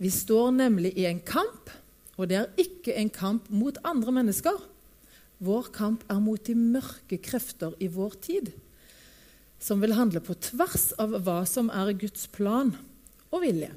Vi 0.00 0.10
står 0.10 0.54
nemlig 0.56 0.94
i 0.96 1.04
en 1.10 1.20
kamp, 1.20 1.68
og 2.16 2.30
det 2.30 2.38
er 2.40 2.60
ikke 2.60 2.96
en 2.96 3.12
kamp 3.12 3.50
mot 3.52 3.76
andre 3.86 4.14
mennesker. 4.22 4.56
Vår 5.42 5.68
kamp 5.74 6.06
er 6.10 6.20
mot 6.22 6.40
de 6.46 6.56
mørke 6.56 7.18
krefter 7.20 7.76
i 7.82 7.90
vår 7.92 8.16
tid 8.24 8.52
som 9.62 9.78
vil 9.82 9.94
handle 9.94 10.18
på 10.24 10.34
tvers 10.42 10.90
av 10.98 11.14
hva 11.22 11.42
som 11.46 11.68
er 11.70 11.92
Guds 11.94 12.26
plan 12.34 12.72
og 13.30 13.44
vilje. 13.44 13.70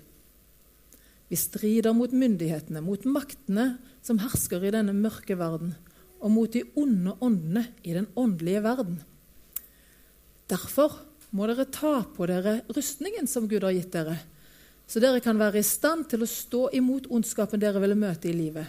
Vi 1.29 1.38
strider 1.38 1.93
mot 1.93 2.13
myndighetene, 2.13 2.81
mot 2.81 3.05
maktene 3.05 3.75
som 4.05 4.19
hersker 4.22 4.65
i 4.65 4.74
denne 4.74 4.95
mørke 4.98 5.38
verden, 5.38 5.75
og 6.25 6.32
mot 6.34 6.50
de 6.51 6.63
onde 6.82 7.13
åndene 7.22 7.67
i 7.86 7.94
den 7.94 8.08
åndelige 8.17 8.63
verden. 8.65 8.98
Derfor 10.50 10.98
må 11.36 11.46
dere 11.50 11.67
ta 11.70 12.00
på 12.15 12.25
dere 12.29 12.60
rustningen 12.74 13.29
som 13.29 13.46
Gud 13.50 13.65
har 13.65 13.75
gitt 13.75 13.94
dere, 13.94 14.17
så 14.88 15.01
dere 15.01 15.22
kan 15.22 15.38
være 15.38 15.62
i 15.62 15.65
stand 15.65 16.08
til 16.10 16.25
å 16.25 16.29
stå 16.29 16.67
imot 16.77 17.10
ondskapen 17.13 17.62
dere 17.62 17.82
vil 17.82 17.96
møte 17.98 18.29
i 18.29 18.36
livet. 18.38 18.67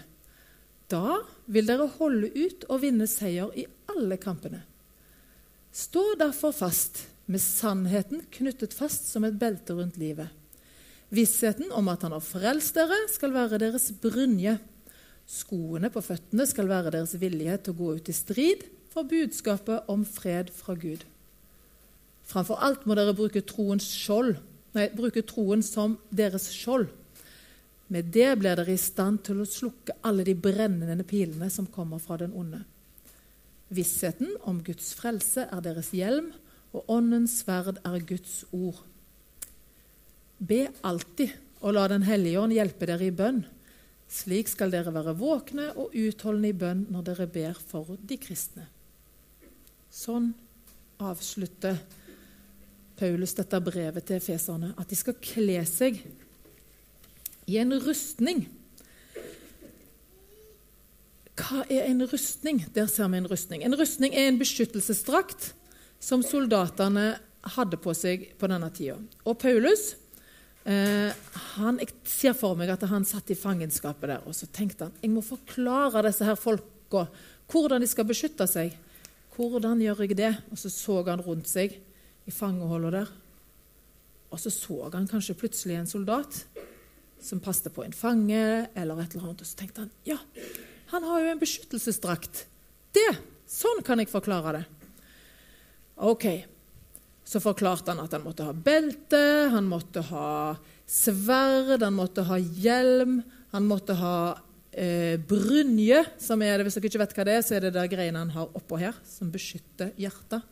Da 0.88 1.18
vil 1.50 1.66
dere 1.68 1.88
holde 1.98 2.30
ut 2.32 2.64
og 2.70 2.80
vinne 2.84 3.08
seier 3.10 3.52
i 3.58 3.66
alle 3.90 4.18
kampene. 4.20 4.62
Stå 5.72 6.14
derfor 6.20 6.54
fast, 6.56 7.04
med 7.26 7.42
sannheten 7.42 8.22
knyttet 8.30 8.74
fast 8.76 9.08
som 9.10 9.24
et 9.26 9.36
belte 9.36 9.74
rundt 9.74 9.96
livet. 9.98 10.30
Vissheten 11.10 11.72
om 11.74 11.88
at 11.90 12.04
Han 12.06 12.14
har 12.14 12.22
frelst 12.22 12.78
dere, 12.78 12.96
skal 13.10 13.34
være 13.34 13.58
deres 13.62 13.90
brynje. 14.02 14.56
Skoene 15.26 15.90
på 15.90 16.02
føttene 16.06 16.46
skal 16.46 16.68
være 16.70 16.92
deres 16.94 17.16
vilje 17.18 17.58
til 17.58 17.74
å 17.74 17.78
gå 17.80 17.92
ut 17.98 18.10
i 18.10 18.14
strid 18.14 18.62
for 18.92 19.08
budskapet 19.10 19.90
om 19.92 20.04
fred 20.06 20.52
fra 20.54 20.76
Gud. 20.78 21.02
Framfor 22.26 22.62
alt 22.62 22.86
må 22.86 22.94
dere 22.98 23.14
bruke, 23.14 23.42
skjold, 23.42 24.38
nei, 24.74 24.88
bruke 24.94 25.22
troen 25.26 25.62
som 25.62 25.98
deres 26.10 26.48
skjold. 26.54 26.88
Med 27.90 28.10
det 28.14 28.32
blir 28.40 28.58
dere 28.58 28.74
i 28.74 28.80
stand 28.80 29.22
til 29.26 29.42
å 29.42 29.46
slukke 29.46 29.98
alle 30.06 30.24
de 30.26 30.34
brennende 30.34 31.06
pilene 31.06 31.50
som 31.50 31.68
kommer 31.70 32.02
fra 32.02 32.18
den 32.22 32.34
onde. 32.34 32.64
Vissheten 33.70 34.34
om 34.46 34.62
Guds 34.62 34.92
frelse 34.98 35.46
er 35.50 35.62
deres 35.62 35.92
hjelm, 35.94 36.32
og 36.74 36.90
Åndens 36.92 37.40
sverd 37.40 37.78
er 37.86 38.02
Guds 38.06 38.44
ord. 38.52 38.78
Be 40.38 40.66
alltid, 40.84 41.32
og 41.62 41.74
la 41.74 41.86
Den 41.88 42.04
hellige 42.04 42.42
ånd 42.42 42.52
hjelpe 42.52 42.86
dere 42.86 43.06
i 43.06 43.14
bønn. 43.14 43.44
Slik 44.08 44.50
skal 44.52 44.70
dere 44.70 44.92
være 44.94 45.16
våkne 45.18 45.70
og 45.74 45.94
utholdende 45.94 46.52
i 46.52 46.56
bønn 46.56 46.84
når 46.94 47.06
dere 47.10 47.28
ber 47.30 47.58
for 47.58 47.96
de 47.98 48.18
kristne. 48.20 48.68
Sånn 49.90 50.32
avslutter 51.02 51.80
Paulus 52.96 53.34
dette 53.36 53.58
brevet 53.60 54.06
til 54.08 54.22
feserne, 54.24 54.72
at 54.78 54.88
de 54.88 54.96
skal 54.96 55.18
kle 55.20 55.58
seg 55.68 55.98
i 57.46 57.58
en 57.60 57.74
rustning 57.82 58.46
hva 61.36 61.66
er 61.68 61.84
en 61.90 62.00
rustning? 62.08 62.64
Der 62.74 62.88
ser 62.88 63.08
vi 63.12 63.20
en 63.20 63.28
rustning. 63.28 63.62
En 63.62 63.76
rustning 63.76 64.14
er 64.14 64.30
en 64.30 64.38
beskyttelsesdrakt 64.40 65.52
som 66.00 66.24
soldatene 66.24 67.18
hadde 67.56 67.78
på 67.78 67.92
seg 67.94 68.30
på 68.40 68.48
denne 68.50 68.70
tida. 68.74 68.96
Og 69.28 69.38
Paulus 69.38 69.94
han, 70.66 71.78
Jeg 71.78 71.92
ser 72.10 72.34
for 72.34 72.58
meg 72.58 72.72
at 72.74 72.82
han 72.90 73.04
satt 73.06 73.30
i 73.30 73.38
fangenskapet 73.38 74.10
der 74.10 74.24
og 74.26 74.34
så 74.34 74.48
tenkte 74.50 74.88
han, 74.88 74.96
jeg 74.98 75.12
må 75.12 75.22
forklare 75.22 76.02
disse 76.08 76.26
her 76.26 76.38
folka 76.38 77.04
hvordan 77.52 77.82
de 77.82 77.86
skal 77.86 78.08
beskytte 78.08 78.46
seg. 78.50 78.74
Hvordan 79.36 79.78
gjør 79.84 80.02
jeg 80.02 80.16
det? 80.18 80.32
Og 80.50 80.58
så 80.58 80.72
så 80.72 81.02
han 81.06 81.22
rundt 81.22 81.46
seg 81.46 81.76
i 82.26 82.34
fangeholdet 82.34 82.96
der. 82.96 83.12
Og 84.34 84.40
så 84.42 84.50
så 84.50 84.88
han 84.92 85.06
kanskje 85.06 85.38
plutselig 85.38 85.76
en 85.78 85.86
soldat 85.86 86.40
som 87.22 87.40
passet 87.40 87.72
på 87.74 87.84
en 87.84 87.94
fange, 87.96 88.68
eller 88.74 89.00
et 89.00 89.14
eller 89.14 89.30
annet. 89.30 89.42
Og 89.42 89.48
så 89.48 89.58
tenkte 89.58 89.84
han 89.84 89.92
ja, 90.08 90.18
han 90.92 91.06
har 91.06 91.22
jo 91.22 91.30
en 91.32 91.42
beskyttelsesdrakt. 91.42 92.44
Det! 92.94 93.10
Sånn 93.46 93.82
kan 93.86 94.00
jeg 94.02 94.10
forklare 94.10 94.56
det. 94.58 94.64
Ok, 96.02 96.26
Så 97.26 97.42
forklarte 97.42 97.90
han 97.90 98.02
at 98.04 98.12
han 98.14 98.22
måtte 98.22 98.46
ha 98.46 98.52
belte, 98.54 99.18
han 99.50 99.66
måtte 99.66 100.04
ha 100.12 100.56
sverd, 100.86 101.82
han 101.82 101.96
måtte 101.96 102.22
ha 102.28 102.38
hjelm, 102.38 103.18
han 103.50 103.66
måtte 103.66 103.96
ha 103.98 104.18
eh, 104.70 105.18
brynje, 105.18 106.04
som 106.22 106.42
er 106.42 106.58
det, 106.58 106.68
Hvis 106.68 106.78
dere 106.78 106.90
ikke 106.92 107.02
vet 107.02 107.16
hva 107.18 107.26
det 107.26 107.34
er, 107.34 107.42
så 107.42 107.56
er 107.56 107.66
det 107.66 107.74
der 107.74 107.90
greiene 107.90 108.22
han 108.22 108.34
har 108.36 108.54
oppå 108.54 108.78
her, 108.78 108.94
som 109.02 109.32
beskytter 109.34 109.90
hjertet 109.98 110.44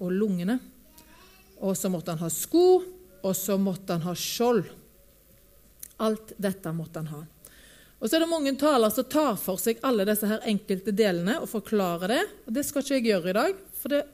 og 0.00 0.10
lungene. 0.10 0.58
Og 1.60 1.76
så 1.78 1.90
måtte 1.92 2.16
han 2.16 2.24
ha 2.24 2.30
sko, 2.32 2.82
og 3.20 3.34
så 3.36 3.58
måtte 3.60 3.94
han 3.94 4.06
ha 4.08 4.16
skjold. 4.16 4.64
Alt 6.00 6.32
dette 6.40 6.72
måtte 6.72 7.04
han 7.04 7.12
ha. 7.12 7.20
Og 8.00 8.08
så 8.08 8.16
er 8.16 8.24
det 8.24 8.30
mange 8.30 8.54
taler 8.56 8.90
som 8.90 9.04
tar 9.04 9.34
for 9.36 9.60
seg 9.60 9.82
alle 9.84 10.06
disse 10.08 10.26
her 10.26 10.40
enkelte 10.48 10.94
delene 10.96 11.36
og 11.42 11.50
forklarer 11.52 12.14
det. 12.14 12.22
Og 12.48 12.54
Det 12.56 12.64
skal 12.64 12.82
ikke 12.82 12.96
jeg 12.96 13.10
gjøre 13.10 13.30
i 13.30 13.36
dag, 13.36 13.58
for 13.76 13.92
det 13.92 14.06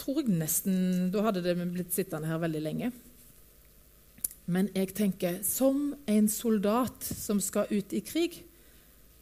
tror 0.00 0.22
jeg 0.22 0.40
nesten 0.40 1.10
Da 1.12 1.24
hadde 1.26 1.44
det 1.44 1.56
blitt 1.60 1.94
sittende 1.94 2.30
her 2.30 2.40
veldig 2.42 2.62
lenge. 2.64 2.90
Men 4.50 4.70
jeg 4.74 4.94
tenker 4.98 5.38
som 5.46 5.92
en 6.10 6.28
soldat 6.30 7.04
som 7.06 7.38
skal 7.42 7.70
ut 7.70 7.92
i 7.94 8.00
krig, 8.02 8.40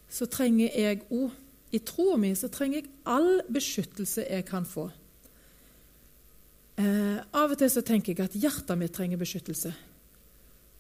så 0.08 0.28
trenger 0.30 0.72
jeg 0.72 1.04
òg 1.12 1.34
I 1.76 1.82
troa 1.84 2.16
mi 2.16 2.30
så 2.32 2.48
trenger 2.48 2.80
jeg 2.80 2.88
all 3.04 3.42
beskyttelse 3.52 4.22
jeg 4.24 4.46
kan 4.48 4.64
få. 4.64 4.86
Eh, 6.80 7.18
av 7.20 7.52
og 7.52 7.58
til 7.60 7.68
så 7.68 7.82
tenker 7.84 8.14
jeg 8.14 8.24
at 8.24 8.38
hjertet 8.40 8.78
mitt 8.80 8.94
trenger 8.96 9.20
beskyttelse. 9.20 9.74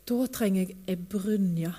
Da 0.08 0.18
trenger 0.32 0.62
jeg 0.62 0.78
ei 0.88 0.96
brynje 0.96 1.74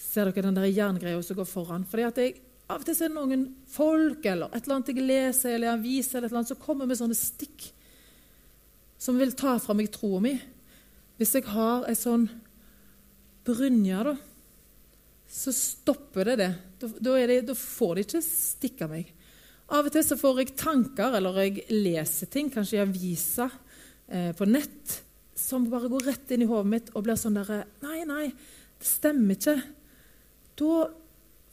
Ser 0.00 0.30
dere 0.30 0.46
den 0.46 0.56
der 0.56 0.70
jerngreia 0.70 1.20
som 1.20 1.36
går 1.36 1.44
foran? 1.44 1.84
Fordi 1.84 2.04
at 2.06 2.18
jeg, 2.22 2.38
Av 2.70 2.78
og 2.78 2.86
til 2.86 2.94
er 2.94 3.10
det 3.10 3.16
noen 3.16 3.44
folk 3.66 4.26
eller 4.30 4.52
et 4.54 4.62
eller 4.62 4.76
annet 4.76 4.90
jeg 4.92 5.06
leser 5.06 5.54
eller 5.56 5.72
avis 5.74 6.12
eller 6.12 6.28
et 6.28 6.30
eller 6.30 6.42
annet, 6.44 6.52
som 6.52 6.60
kommer 6.62 6.86
med 6.86 7.00
sånne 7.00 7.18
stikk 7.18 7.70
som 9.00 9.16
vil 9.16 9.32
ta 9.32 9.56
fra 9.62 9.74
meg 9.76 9.88
troa 9.94 10.20
mi. 10.20 10.34
Hvis 11.16 11.32
jeg 11.38 11.46
har 11.48 11.86
ei 11.88 11.96
sånn 11.96 12.26
brynje, 13.48 14.02
da, 14.04 14.12
så 15.30 15.54
stopper 15.56 16.28
det 16.28 16.36
det. 16.42 16.50
Da, 16.82 16.90
da, 16.98 17.14
det. 17.30 17.38
da, 17.48 17.56
får 17.56 17.94
de 17.96 18.04
ikke 18.04 18.22
stikke 18.26 18.90
meg. 18.90 19.08
Av 19.72 19.88
og 19.88 19.94
til 19.94 20.04
så 20.04 20.18
får 20.20 20.42
jeg 20.42 20.54
tanker, 20.60 21.16
eller 21.16 21.40
jeg 21.46 21.64
leser 21.72 22.28
ting, 22.28 22.50
kanskje 22.52 22.76
i 22.76 22.82
aviser, 22.84 23.56
eh, 24.12 24.30
på 24.36 24.48
nett, 24.50 25.00
som 25.38 25.68
bare 25.72 25.88
går 25.88 26.08
rett 26.10 26.34
inn 26.34 26.44
i 26.44 26.50
hodet 26.50 26.68
mitt 26.68 26.90
og 26.92 27.06
blir 27.06 27.16
sånn 27.16 27.38
derre 27.38 27.62
Nei, 27.80 28.02
nei, 28.04 28.26
det 28.76 28.88
stemmer 28.88 29.38
ikke. 29.38 29.56
Da 30.60 30.74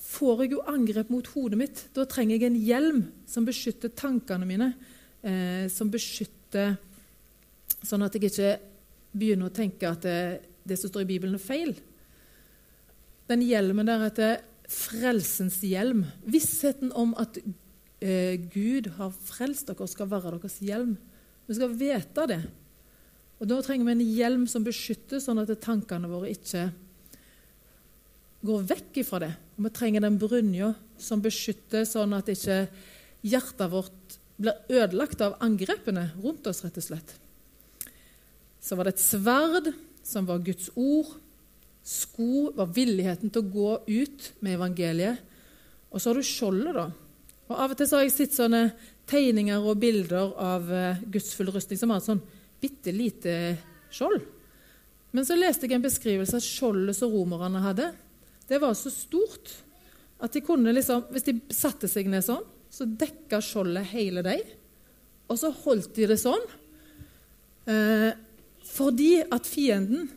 får 0.07 0.43
jeg 0.43 0.55
jo 0.55 0.63
angrep 0.71 1.11
mot 1.11 1.27
hodet 1.33 1.59
mitt. 1.59 1.83
Da 1.95 2.05
trenger 2.07 2.37
jeg 2.37 2.47
en 2.47 2.59
hjelm 2.61 3.01
som 3.27 3.47
beskytter 3.47 3.91
tankene 3.91 4.47
mine, 4.47 4.73
eh, 5.23 5.67
som 5.71 5.91
beskytter 5.93 6.77
Sånn 7.85 8.01
at 8.01 8.15
jeg 8.15 8.31
ikke 8.31 8.51
begynner 9.13 9.51
å 9.51 9.53
tenke 9.53 9.89
at 9.89 10.01
det, 10.01 10.19
det 10.65 10.77
som 10.79 10.89
står 10.89 11.03
i 11.03 11.09
Bibelen, 11.11 11.35
er 11.37 11.43
feil. 11.43 11.75
Den 13.29 13.43
hjelmen 13.45 13.85
der 13.85 14.01
heter 14.01 14.39
frelsens 14.71 15.59
hjelm. 15.61 16.05
Vissheten 16.25 16.89
om 16.97 17.13
at 17.19 17.37
eh, 18.01 18.39
Gud 18.39 18.89
har 18.97 19.13
frelst 19.13 19.69
dere, 19.69 19.87
skal 19.91 20.09
være 20.09 20.37
deres 20.37 20.57
hjelm. 20.63 20.95
Vi 21.47 21.59
skal 21.59 21.75
vite 21.77 22.27
det. 22.31 22.41
Og 23.37 23.47
Da 23.51 23.61
trenger 23.61 23.91
vi 23.91 23.95
en 23.95 24.15
hjelm 24.17 24.47
som 24.49 24.65
beskytter, 24.65 25.21
sånn 25.21 25.43
at 25.43 25.53
tankene 25.61 26.09
våre 26.09 26.33
ikke 26.33 26.69
går 28.45 28.65
vekk 28.69 29.01
ifra 29.01 29.21
det. 29.23 29.31
Vi 29.57 29.71
trenger 29.73 30.03
den 30.05 30.19
brynja 30.21 30.73
som 31.01 31.21
beskytter, 31.23 31.85
sånn 31.87 32.13
at 32.17 32.29
ikke 32.31 32.65
hjertet 33.25 33.71
vårt 33.71 34.17
blir 34.37 34.57
ødelagt 34.69 35.21
av 35.25 35.37
angrepene 35.41 36.11
rundt 36.21 36.45
oss, 36.49 36.61
rett 36.65 36.77
og 36.77 36.85
slett. 36.85 37.15
Så 38.61 38.77
var 38.77 38.87
det 38.87 38.97
et 38.97 39.03
sverd, 39.05 39.71
som 40.05 40.27
var 40.27 40.43
Guds 40.45 40.69
ord, 40.77 41.09
sko 41.87 42.51
var 42.55 42.69
villigheten 42.75 43.31
til 43.31 43.43
å 43.43 43.51
gå 43.51 43.73
ut 43.87 44.29
med 44.43 44.57
evangeliet. 44.57 45.19
Og 45.91 46.01
så 46.01 46.11
har 46.11 46.19
du 46.19 46.27
skjoldet, 46.27 46.75
da. 46.75 46.87
Og 47.47 47.55
Av 47.55 47.71
og 47.71 47.79
til 47.79 47.93
har 47.95 48.03
jeg 48.03 48.15
sett 48.15 48.35
sånne 48.35 48.63
tegninger 49.07 49.63
og 49.63 49.79
bilder 49.79 50.33
av 50.43 50.67
uh, 50.67 51.03
gudsfull 51.07 51.51
rustning 51.55 51.79
som 51.79 51.93
har 51.93 52.01
et 52.01 52.09
sånn 52.09 52.23
bitte 52.59 52.91
lite 52.91 53.35
skjold. 53.93 54.19
Men 55.15 55.25
så 55.25 55.37
leste 55.37 55.65
jeg 55.65 55.77
en 55.77 55.85
beskrivelse 55.85 56.35
av 56.37 56.43
skjoldet 56.43 56.97
som 56.97 57.13
romerne 57.13 57.61
hadde. 57.63 57.87
Det 58.47 58.59
var 58.63 58.75
så 58.79 58.91
stort 58.93 59.51
at 60.23 60.33
de 60.33 60.41
kunne 60.41 60.73
liksom, 60.73 61.03
hvis 61.13 61.27
de 61.27 61.35
satte 61.53 61.89
seg 61.91 62.07
ned 62.09 62.25
sånn, 62.25 62.45
så 62.71 62.87
dekka 62.87 63.39
skjoldet 63.43 63.91
hele 63.91 64.23
dem. 64.25 64.41
Og 65.27 65.39
så 65.39 65.51
holdt 65.63 65.93
de 65.97 66.07
det 66.09 66.17
sånn. 66.21 66.43
Eh, 67.67 68.11
fordi 68.67 69.13
at 69.23 69.47
fienden 69.47 70.07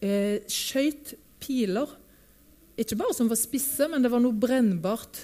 eh, 0.00 0.44
skjøt 0.50 1.16
piler, 1.42 1.90
ikke 2.76 2.98
bare 3.00 3.16
som 3.16 3.30
var 3.30 3.40
spisse, 3.40 3.88
men 3.90 4.04
det 4.04 4.12
var 4.12 4.22
noe 4.22 4.36
brennbart 4.36 5.22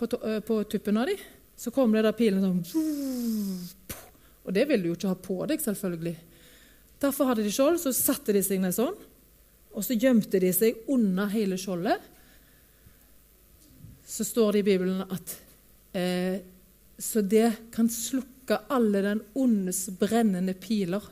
på, 0.00 0.08
eh, 0.22 0.40
på 0.44 0.58
tuppen 0.72 1.00
av 1.00 1.10
dem. 1.10 1.22
Så 1.56 1.70
kom 1.74 1.92
det 1.94 2.02
der 2.02 2.16
pilene 2.16 2.42
sånn 2.42 2.86
Og 4.42 4.54
det 4.56 4.64
ville 4.66 4.82
du 4.82 4.88
jo 4.90 4.96
ikke 4.96 5.12
ha 5.12 5.18
på 5.28 5.36
deg, 5.46 5.60
selvfølgelig. 5.62 6.16
Derfor 7.02 7.28
hadde 7.28 7.44
de 7.46 7.52
skjold, 7.54 7.78
så 7.78 7.92
satte 7.94 8.34
de 8.34 8.42
seg 8.42 8.58
ned 8.62 8.74
sånn, 8.74 8.96
og 9.72 9.84
så 9.84 9.96
gjemte 9.96 10.40
de 10.42 10.50
seg 10.54 10.82
under 10.92 11.30
hele 11.32 11.56
skjoldet. 11.60 12.00
Så 14.06 14.26
står 14.28 14.52
det 14.52 14.62
i 14.62 14.66
Bibelen 14.72 15.04
at 15.06 15.36
eh, 15.96 16.42
så 17.02 17.22
det 17.24 17.48
kan 17.74 17.88
slukke 17.90 18.60
alle 18.70 19.00
den 19.02 19.22
ondes 19.38 19.86
brennende 19.98 20.54
piler. 20.54 21.02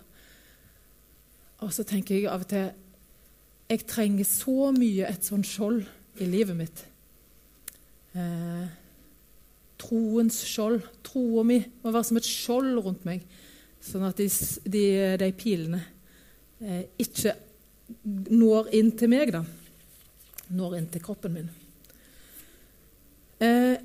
Og 1.64 1.73
så 1.75 1.85
tenker 1.88 2.17
jeg 2.17 2.29
av 2.31 2.45
og 2.45 2.52
til 2.52 2.71
jeg 3.71 3.87
trenger 3.87 4.26
så 4.26 4.73
mye 4.75 5.07
et 5.07 5.26
sånt 5.26 5.47
skjold 5.47 5.85
i 6.21 6.26
livet 6.26 6.57
mitt. 6.59 6.81
Eh, 8.19 8.64
troens 9.79 10.40
skjold. 10.43 10.83
Troa 11.07 11.45
mi 11.47 11.61
må 11.83 11.93
være 11.93 12.09
som 12.09 12.19
et 12.19 12.26
skjold 12.26 12.81
rundt 12.83 13.07
meg, 13.07 13.23
sånn 13.81 14.09
at 14.09 14.19
de, 14.19 14.26
de, 14.67 14.85
de 15.23 15.31
pilene 15.38 15.85
eh, 16.59 16.83
ikke 16.99 17.37
når 18.04 18.70
inn 18.76 18.92
til 18.99 19.11
meg, 19.12 19.32
da. 19.35 19.44
Når 20.50 20.76
inn 20.78 20.88
til 20.90 21.02
kroppen 21.04 21.37
min. 21.37 21.50
Eh, 23.40 23.76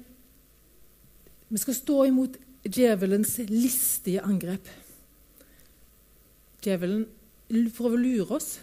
vi 1.48 1.62
skal 1.62 1.78
stå 1.78 2.00
imot 2.10 2.40
djevelens 2.66 3.38
listige 3.52 4.24
angrep. 4.26 4.68
Djevelen 6.66 7.06
prøver 7.76 7.96
å 7.96 8.02
lure 8.02 8.40
oss 8.40 8.56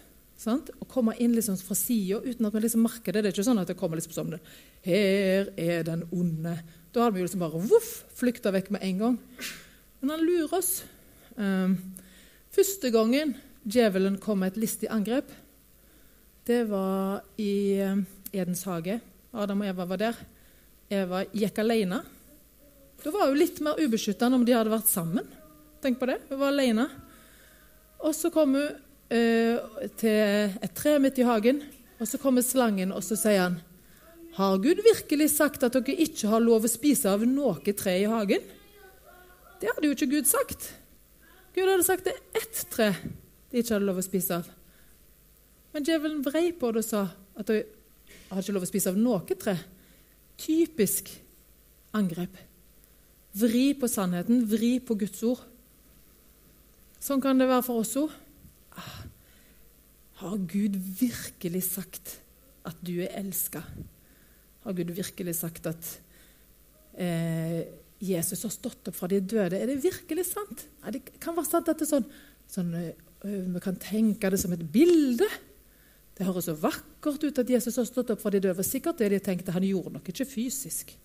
sant? 0.42 0.72
og 0.80 0.88
komme 0.90 1.14
inn 1.22 1.36
liksom 1.36 1.56
fra 1.62 1.76
sida 1.78 2.18
uten 2.24 2.48
at 2.48 2.56
vi 2.56 2.64
liksom 2.64 2.82
merker 2.84 3.14
det. 3.14 3.22
Det 3.22 3.30
er 3.30 3.36
ikke 3.36 3.46
sånn 3.46 3.62
at 3.62 3.70
det 3.70 3.78
kommer 3.78 4.00
liksom 4.00 4.16
som 4.16 4.32
det. 4.32 4.40
Her 4.84 5.52
er 5.56 5.86
den 5.86 6.04
onde. 6.10 6.56
Da 6.92 7.06
hadde 7.06 7.16
vi 7.16 7.24
liksom 7.24 7.44
bare 7.44 7.62
voff, 7.70 7.92
flykta 8.18 8.52
vekk 8.54 8.72
med 8.74 8.84
en 8.88 8.98
gang. 9.04 9.20
Men 10.02 10.16
han 10.16 10.26
lurer 10.26 10.58
oss. 10.58 10.72
Eh, 11.38 11.76
første 12.52 12.90
gangen 12.92 13.36
djevelen 13.64 14.18
kom 14.22 14.42
med 14.42 14.52
et 14.52 14.62
listig 14.64 14.90
angrep, 14.90 15.30
det 16.46 16.64
var 16.66 17.22
i 17.38 17.78
um, 17.86 18.02
Edens 18.34 18.64
hage. 18.66 18.98
Adam 19.30 19.60
og 19.62 19.68
Eva 19.70 19.84
var 19.86 20.00
der. 20.00 20.16
Eva 20.90 21.20
gikk 21.30 21.60
alene. 21.62 22.00
Da 23.02 23.12
var 23.14 23.30
hun 23.30 23.38
litt 23.38 23.60
mer 23.62 23.78
ubeskytta 23.78 24.26
enn 24.26 24.40
om 24.40 24.46
de 24.46 24.56
hadde 24.56 24.72
vært 24.72 24.90
sammen. 24.90 25.28
Tenk 25.82 26.00
på 26.00 26.08
det. 26.10 26.18
Hun 26.30 26.40
var 26.40 26.50
alene. 26.50 26.88
Og 28.02 28.14
så 28.18 28.32
kom 28.34 28.56
hun 28.58 28.66
eh, 29.14 29.86
til 30.02 30.58
et 30.58 30.74
tre 30.74 30.96
midt 31.02 31.22
i 31.22 31.28
hagen, 31.28 31.62
og 32.02 32.10
så 32.10 32.18
kommer 32.18 32.42
slangen, 32.42 32.90
og 32.90 33.06
så 33.06 33.14
sier 33.18 33.44
han 33.44 33.60
Har 34.34 34.58
Gud 34.58 34.82
virkelig 34.82 35.30
sagt 35.36 35.62
at 35.62 35.78
dere 35.78 35.94
ikke 36.02 36.30
har 36.32 36.42
lov 36.42 36.66
å 36.66 36.74
spise 36.74 37.10
av 37.12 37.22
noe 37.22 37.74
tre 37.78 38.00
i 38.02 38.10
hagen? 38.10 38.42
Det 39.62 39.70
hadde 39.70 39.86
jo 39.86 39.94
ikke 39.94 40.10
Gud 40.16 40.26
sagt. 40.26 40.72
Gud 41.54 41.68
hadde 41.68 41.86
sagt 41.86 42.08
det 42.08 42.18
er 42.18 42.42
ett 42.42 42.66
tre 42.72 42.94
de 43.52 43.60
ikke 43.60 43.76
hadde 43.76 43.86
lov 43.86 44.00
å 44.00 44.04
spise 44.04 44.40
av. 44.40 44.48
Men 45.72 45.84
djevelen 45.86 46.24
vrei 46.24 46.50
på 46.56 46.72
det 46.72 46.82
og 46.82 46.88
sa 46.88 47.02
at 47.36 47.48
de 47.48 47.62
hadde 48.30 48.42
ikke 48.42 48.56
lov 48.56 48.66
å 48.66 48.70
spise 48.70 48.92
av 48.92 48.98
noe 49.00 49.36
tre. 49.36 49.56
Typisk 50.40 51.12
angrep. 51.96 52.34
Vri 53.36 53.72
på 53.76 53.88
sannheten, 53.88 54.44
vri 54.48 54.76
på 54.84 54.96
Guds 55.00 55.22
ord. 55.28 55.44
Sånn 57.02 57.22
kan 57.22 57.40
det 57.40 57.48
være 57.50 57.64
for 57.66 57.82
oss 57.82 57.96
òg. 57.98 58.12
Ah, 58.78 58.98
har 60.22 60.42
Gud 60.48 60.76
virkelig 61.00 61.64
sagt 61.72 62.18
at 62.68 62.78
du 62.84 62.94
er 63.02 63.16
elska? 63.18 63.62
Har 64.62 64.76
Gud 64.78 64.92
virkelig 64.94 65.34
sagt 65.40 65.66
at 65.66 65.88
eh, 66.94 67.64
Jesus 68.02 68.44
har 68.46 68.52
stått 68.54 68.92
opp 68.92 68.98
fra 68.98 69.10
de 69.10 69.18
døde? 69.20 69.58
Er 69.58 69.72
det 69.72 69.80
virkelig 69.82 70.28
sant? 70.30 70.68
Ja, 70.84 70.92
det 70.94 71.02
kan 71.22 71.36
være 71.36 71.50
sant 71.50 71.72
at 71.72 71.80
det 71.80 71.88
er 71.88 71.94
sånn, 71.96 72.06
sånn 72.52 72.70
øh, 72.78 72.92
Vi 73.22 73.62
kan 73.62 73.78
tenke 73.78 74.30
det 74.30 74.40
som 74.42 74.52
et 74.52 74.64
bilde. 74.72 75.28
Det 76.18 76.26
høres 76.26 76.48
så 76.50 76.56
vakkert 76.58 77.22
ut 77.22 77.38
at 77.38 77.50
Jesus 77.50 77.78
har 77.78 77.86
stått 77.88 78.10
opp 78.14 78.20
for 78.20 78.34
de 78.34 78.42
døde. 78.42 78.66
Sikkert 78.66 78.98
det 78.98 79.12
de 79.14 79.22
tenkte. 79.22 79.54
Han 79.54 79.64
gjorde 79.66 79.94
nok 79.96 80.10
ikke 80.10 80.28
fysisk 80.28 80.96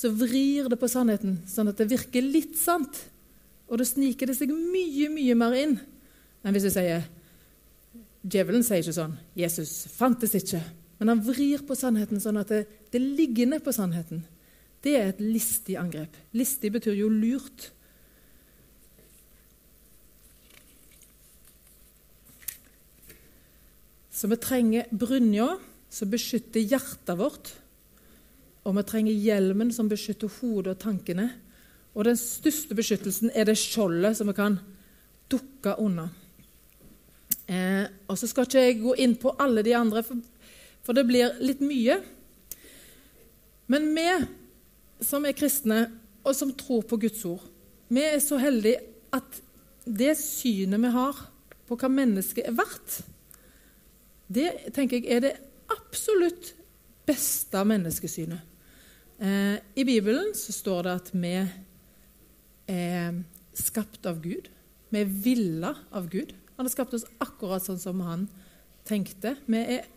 så 0.00 0.10
vrir 0.16 0.68
det 0.70 0.78
på 0.80 0.88
sannheten, 0.88 1.40
sånn 1.48 1.70
at 1.72 1.80
det 1.80 1.90
virker 1.90 2.24
litt 2.24 2.56
sant. 2.58 3.02
Og 3.68 3.80
da 3.80 3.86
sniker 3.86 4.30
det 4.30 4.36
seg 4.38 4.52
mye, 4.52 5.10
mye 5.12 5.36
mer 5.38 5.56
inn 5.58 5.74
enn 6.40 6.56
hvis 6.56 6.70
du 6.70 6.72
sier 6.72 7.04
Djevelen 8.20 8.64
sier 8.64 8.82
ikke 8.82 8.96
sånn 8.96 9.16
'Jesus 9.36 9.88
fantes 9.96 10.34
ikke', 10.36 10.60
men 11.00 11.08
han 11.08 11.22
vrir 11.24 11.62
på 11.64 11.76
sannheten 11.76 12.20
sånn 12.20 12.40
at 12.40 12.48
det, 12.52 12.66
det 12.92 13.00
ligger 13.00 13.48
ned 13.48 13.64
på 13.64 13.72
sannheten. 13.72 14.24
Det 14.84 14.96
er 14.96 15.08
et 15.08 15.20
listig 15.20 15.76
angrep. 15.80 16.12
Listig 16.36 16.72
betyr 16.72 16.96
jo 16.96 17.08
lurt. 17.08 17.70
Så 24.20 24.28
vi 24.28 24.36
trenger 24.36 24.90
brynja 24.92 25.54
som 25.88 26.10
beskytter 26.12 26.60
hjertet 26.60 27.16
vårt 27.16 27.54
og 28.66 28.76
vi 28.76 28.84
trenger 28.86 29.16
hjelmen 29.16 29.72
som 29.72 29.88
beskytter 29.88 30.30
hodet 30.40 30.74
og 30.74 30.82
tankene. 30.82 31.30
Og 31.96 32.04
den 32.06 32.18
største 32.18 32.76
beskyttelsen 32.76 33.32
er 33.34 33.48
det 33.48 33.56
skjoldet 33.58 34.18
som 34.18 34.28
vi 34.30 34.36
kan 34.36 34.58
dukke 35.32 35.76
unna. 35.80 36.08
Eh, 37.50 37.86
og 38.06 38.18
så 38.18 38.28
skal 38.30 38.46
ikke 38.46 38.64
jeg 38.66 38.82
gå 38.82 38.94
inn 39.02 39.16
på 39.18 39.32
alle 39.42 39.64
de 39.66 39.74
andre, 39.74 40.04
for, 40.06 40.20
for 40.86 40.96
det 40.96 41.06
blir 41.08 41.40
litt 41.42 41.62
mye. 41.64 41.98
Men 43.70 43.88
vi 43.96 44.06
som 45.06 45.24
er 45.24 45.34
kristne, 45.34 45.86
og 46.20 46.36
som 46.36 46.52
tror 46.52 46.84
på 46.84 46.98
Guds 47.00 47.24
ord, 47.24 47.46
vi 47.88 48.02
er 48.04 48.20
så 48.22 48.36
heldige 48.38 48.82
at 49.16 49.38
det 49.88 50.12
synet 50.20 50.82
vi 50.82 50.90
har 50.92 51.22
på 51.66 51.78
hva 51.80 51.88
mennesket 51.90 52.44
er 52.44 52.54
verdt, 52.58 53.00
det 54.30 54.50
tenker 54.76 55.00
jeg 55.00 55.16
er 55.16 55.24
det 55.24 55.32
absolutt 55.70 56.52
beste 57.08 57.62
menneskesynet. 57.66 58.46
Eh, 59.20 59.56
I 59.76 59.84
Bibelen 59.84 60.32
så 60.38 60.54
står 60.54 60.86
det 60.86 60.94
at 61.00 61.10
vi 61.12 61.34
er 62.70 63.18
skapt 63.58 64.06
av 64.06 64.20
Gud. 64.22 64.48
Vi 64.90 65.02
er 65.02 65.10
villa 65.26 65.74
av 65.92 66.08
Gud. 66.12 66.32
Han 66.56 66.68
har 66.68 66.72
skapt 66.72 66.94
oss 66.96 67.08
akkurat 67.22 67.64
sånn 67.66 67.82
som 67.82 68.00
han 68.06 68.28
tenkte. 68.88 69.34
Vi 69.50 69.60
er 69.78 69.88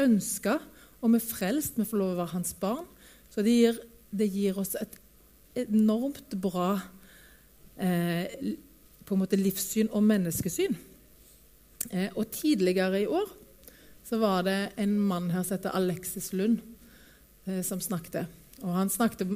ønska, 0.00 0.58
og 1.00 1.12
vi 1.12 1.20
er 1.20 1.26
frelst. 1.26 1.78
Vi 1.78 1.86
får 1.88 2.00
lov 2.00 2.14
å 2.14 2.20
være 2.22 2.34
hans 2.36 2.54
barn. 2.60 2.86
Så 3.32 3.42
det 3.44 3.54
gir, 3.54 3.78
det 4.14 4.30
gir 4.30 4.58
oss 4.60 4.74
et 4.78 4.98
enormt 5.64 6.34
bra 6.42 6.76
eh, 7.76 8.54
på 9.04 9.14
en 9.14 9.22
måte 9.22 9.38
livssyn 9.38 9.90
og 9.92 10.06
menneskesyn. 10.06 10.76
Eh, 11.90 12.10
og 12.14 12.30
Tidligere 12.34 13.02
i 13.02 13.10
år 13.10 13.40
så 14.04 14.18
var 14.20 14.44
det 14.44 14.58
en 14.76 14.98
mann 15.00 15.30
her 15.32 15.42
som 15.42 15.56
heter 15.56 15.76
Alexis 15.76 16.32
Lund, 16.32 16.60
eh, 17.46 17.62
som 17.62 17.80
snakket. 17.80 18.26
Og 18.62 18.72
han 18.72 18.90
snakket, 18.90 19.28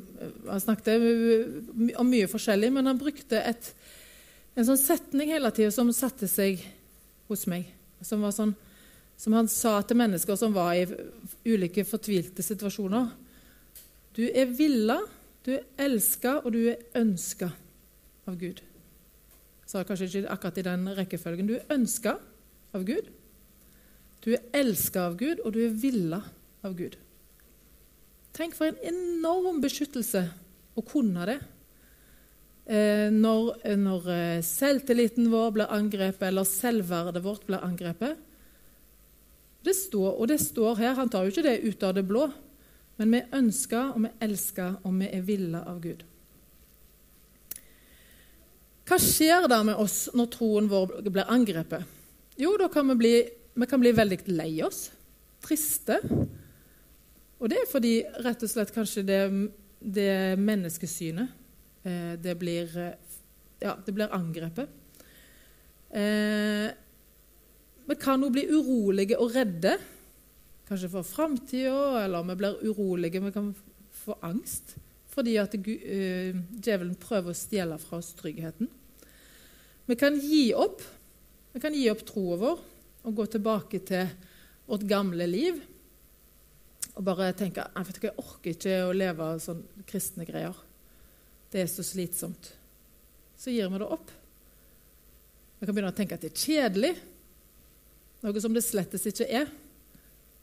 han 0.48 0.60
snakket, 0.60 1.96
om 1.96 2.08
mye 2.08 2.28
forskjellig, 2.30 2.70
men 2.72 2.86
han 2.86 3.00
brukte 3.00 3.40
et, 3.40 3.72
en 4.54 4.68
sånn 4.68 4.80
setning 4.80 5.32
hele 5.32 5.50
tida 5.56 5.72
som 5.74 5.90
satte 5.92 6.28
seg 6.30 6.62
hos 7.28 7.46
meg. 7.50 7.66
Som, 8.04 8.22
sånn, 8.32 8.54
som, 9.18 9.34
han 9.36 9.50
sa 9.50 9.78
til 9.82 9.98
mennesker 9.98 10.38
som 10.38 10.54
var 10.54 10.76
i 10.76 10.86
ulike 11.48 11.84
fortvilte 11.88 12.44
situasjoner. 12.44 13.10
Du 14.16 14.24
er 14.28 14.52
villa, 14.52 15.00
du 15.44 15.54
er 15.56 15.66
elska, 15.80 16.38
og 16.44 16.54
du 16.54 16.62
er 16.70 16.82
ønska 16.98 17.50
av 18.28 18.38
Gud. 18.38 18.62
Sa 19.68 19.84
kanskje 19.84 20.08
ikke 20.08 20.32
akkurat 20.32 20.60
i 20.60 20.66
den 20.68 20.88
rekkefølgen. 20.96 21.48
Du 21.48 21.58
er 21.58 21.74
ønska 21.74 22.16
av 22.76 22.84
Gud. 22.88 23.10
Du 24.24 24.32
er 24.34 24.42
elska 24.56 25.08
av 25.08 25.18
Gud, 25.20 25.40
og 25.44 25.54
du 25.54 25.62
er 25.64 25.76
villa 25.78 26.22
av 26.66 26.74
Gud. 26.78 26.96
Tenk 28.34 28.54
for 28.54 28.70
en 28.70 28.82
enorm 28.86 29.60
beskyttelse 29.62 30.24
å 30.78 30.84
kunne 30.86 31.26
det. 31.26 31.38
eh, 32.68 33.08
når, 33.10 33.54
når 33.80 34.10
eh, 34.12 34.42
selvtilliten 34.44 35.30
vår 35.32 35.54
blir 35.56 35.72
angrepet, 35.72 36.28
eller 36.28 36.44
selvverdet 36.44 37.24
vårt 37.24 37.46
blir 37.46 37.64
angrepet. 37.64 38.18
Det 39.64 39.74
står, 39.74 40.12
og 40.20 40.28
det 40.28 40.40
står 40.40 40.76
her, 40.78 40.94
Han 40.94 41.08
tar 41.08 41.24
jo 41.24 41.32
ikke 41.32 41.42
det 41.42 41.64
ut 41.64 41.82
av 41.82 41.94
det 41.94 42.04
blå, 42.06 42.28
men 42.98 43.10
vi 43.12 43.22
ønsker 43.32 43.94
og 43.94 44.04
vi 44.04 44.12
elsker 44.20 44.78
og 44.84 44.94
vi 45.00 45.08
er 45.10 45.22
villa 45.22 45.64
av 45.66 45.80
Gud. 45.80 46.04
Hva 48.88 48.96
skjer 48.96 49.48
da 49.50 49.62
med 49.66 49.76
oss 49.76 50.08
når 50.16 50.30
troen 50.32 50.68
vår 50.70 51.00
blir 51.10 51.28
angrepet? 51.28 51.84
Jo, 52.38 52.54
da 52.56 52.68
kan 52.72 52.88
vi 52.88 52.94
bli, 52.96 53.16
vi 53.58 53.66
kan 53.66 53.80
bli 53.82 53.92
veldig 53.94 54.20
lei 54.30 54.52
oss, 54.62 54.88
triste. 55.42 55.98
Og 57.38 57.50
det 57.50 57.62
er 57.62 57.70
fordi 57.70 57.94
rett 58.22 58.42
og 58.42 58.50
slett 58.50 58.74
kanskje 58.74 59.06
det, 59.06 59.20
det 59.78 60.38
menneskesynet 60.38 61.86
eh, 61.86 62.14
det 62.22 62.34
blir, 62.38 62.70
ja, 63.62 63.74
det 63.84 63.94
blir 63.94 64.14
angrepet. 64.14 64.70
Eh, 65.90 66.68
vi 67.88 67.96
kan 67.98 68.22
jo 68.22 68.30
bli 68.30 68.44
urolige 68.52 69.18
og 69.18 69.32
redde, 69.34 69.78
kanskje 70.68 70.92
for 70.92 71.06
framtida, 71.06 72.04
eller 72.04 72.26
vi 72.28 72.38
blir 72.42 72.58
urolige, 72.68 73.22
vi 73.24 73.34
kan 73.34 73.54
få 74.04 74.18
angst 74.22 74.76
fordi 75.18 75.32
at 75.40 75.54
uh, 75.58 76.36
djevelen 76.62 76.94
prøver 77.00 77.32
å 77.32 77.34
stjele 77.34 77.74
fra 77.82 77.98
oss 77.98 78.12
tryggheten. 78.14 78.68
Vi 79.88 79.96
kan 79.98 80.14
gi 80.22 80.52
opp. 80.54 80.84
Vi 81.50 81.62
kan 81.64 81.74
gi 81.74 81.88
opp 81.90 82.04
troa 82.06 82.36
vår 82.38 82.60
og 83.08 83.16
gå 83.16 83.26
tilbake 83.32 83.80
til 83.88 84.06
vårt 84.68 84.86
gamle 84.88 85.26
liv 85.28 85.58
og 86.98 87.04
bare 87.06 87.30
tenke 87.36 87.62
jeg, 87.62 87.86
vet 87.86 87.98
ikke, 87.98 88.10
jeg 88.10 88.22
orker 88.24 88.54
ikke 88.54 88.78
å 88.88 88.94
leve 88.96 89.26
av 89.26 89.42
sånne 89.42 89.84
kristne 89.88 90.26
greier. 90.26 90.56
Det 91.48 91.62
er 91.62 91.68
så 91.70 91.84
slitsomt. 91.86 92.50
Så 93.38 93.54
gir 93.54 93.70
vi 93.70 93.78
det 93.78 93.86
opp. 93.86 94.10
Vi 95.58 95.66
kan 95.66 95.76
begynne 95.76 95.92
å 95.92 95.96
tenke 95.96 96.18
at 96.18 96.24
det 96.24 96.32
er 96.32 96.42
kjedelig, 96.42 96.90
noe 98.22 98.42
som 98.42 98.54
det 98.54 98.64
slettes 98.66 99.06
ikke 99.06 99.28
er, 99.40 99.52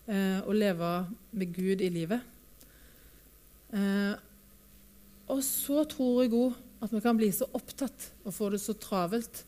eh, 0.08 0.40
å 0.48 0.56
leve 0.56 0.92
med 1.36 1.52
Gud 1.56 1.84
i 1.84 1.92
livet. 1.92 2.24
Eh, 3.76 4.16
og 5.28 5.44
så 5.44 5.84
tror 5.92 6.24
jeg 6.24 6.32
òg 6.32 6.56
at 6.86 6.94
vi 6.94 7.04
kan 7.04 7.20
bli 7.20 7.32
så 7.36 7.50
opptatt 7.52 8.12
og 8.24 8.36
få 8.36 8.50
det 8.54 8.62
så 8.64 8.76
travelt 8.80 9.44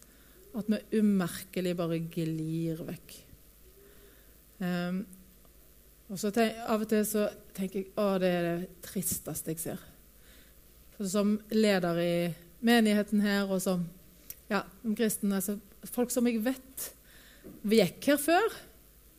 at 0.57 0.69
vi 0.71 1.01
umerkelig 1.01 1.75
bare 1.77 1.99
glir 2.11 2.81
vekk. 2.87 3.15
Um, 4.57 5.03
og 6.07 6.17
så 6.17 6.31
tenk, 6.33 6.57
Av 6.65 6.81
og 6.81 6.89
til 6.89 7.03
så 7.05 7.27
tenker 7.57 7.83
jeg 7.83 7.91
at 7.99 8.21
det 8.23 8.31
er 8.31 8.45
det 8.47 8.69
tristeste 8.85 9.53
jeg 9.53 9.61
ser. 9.61 9.81
For 10.95 11.09
som 11.11 11.35
leder 11.53 11.99
i 12.01 12.13
menigheten 12.65 13.21
her 13.21 13.51
og 13.51 13.61
som 13.61 13.83
ja, 14.49 14.63
kristne, 14.95 15.37
altså, 15.37 15.57
folk 15.91 16.13
som 16.13 16.25
jeg 16.29 16.41
vet 16.45 16.87
vi 17.67 17.81
gikk 17.81 18.09
her 18.11 18.17
før. 18.21 18.55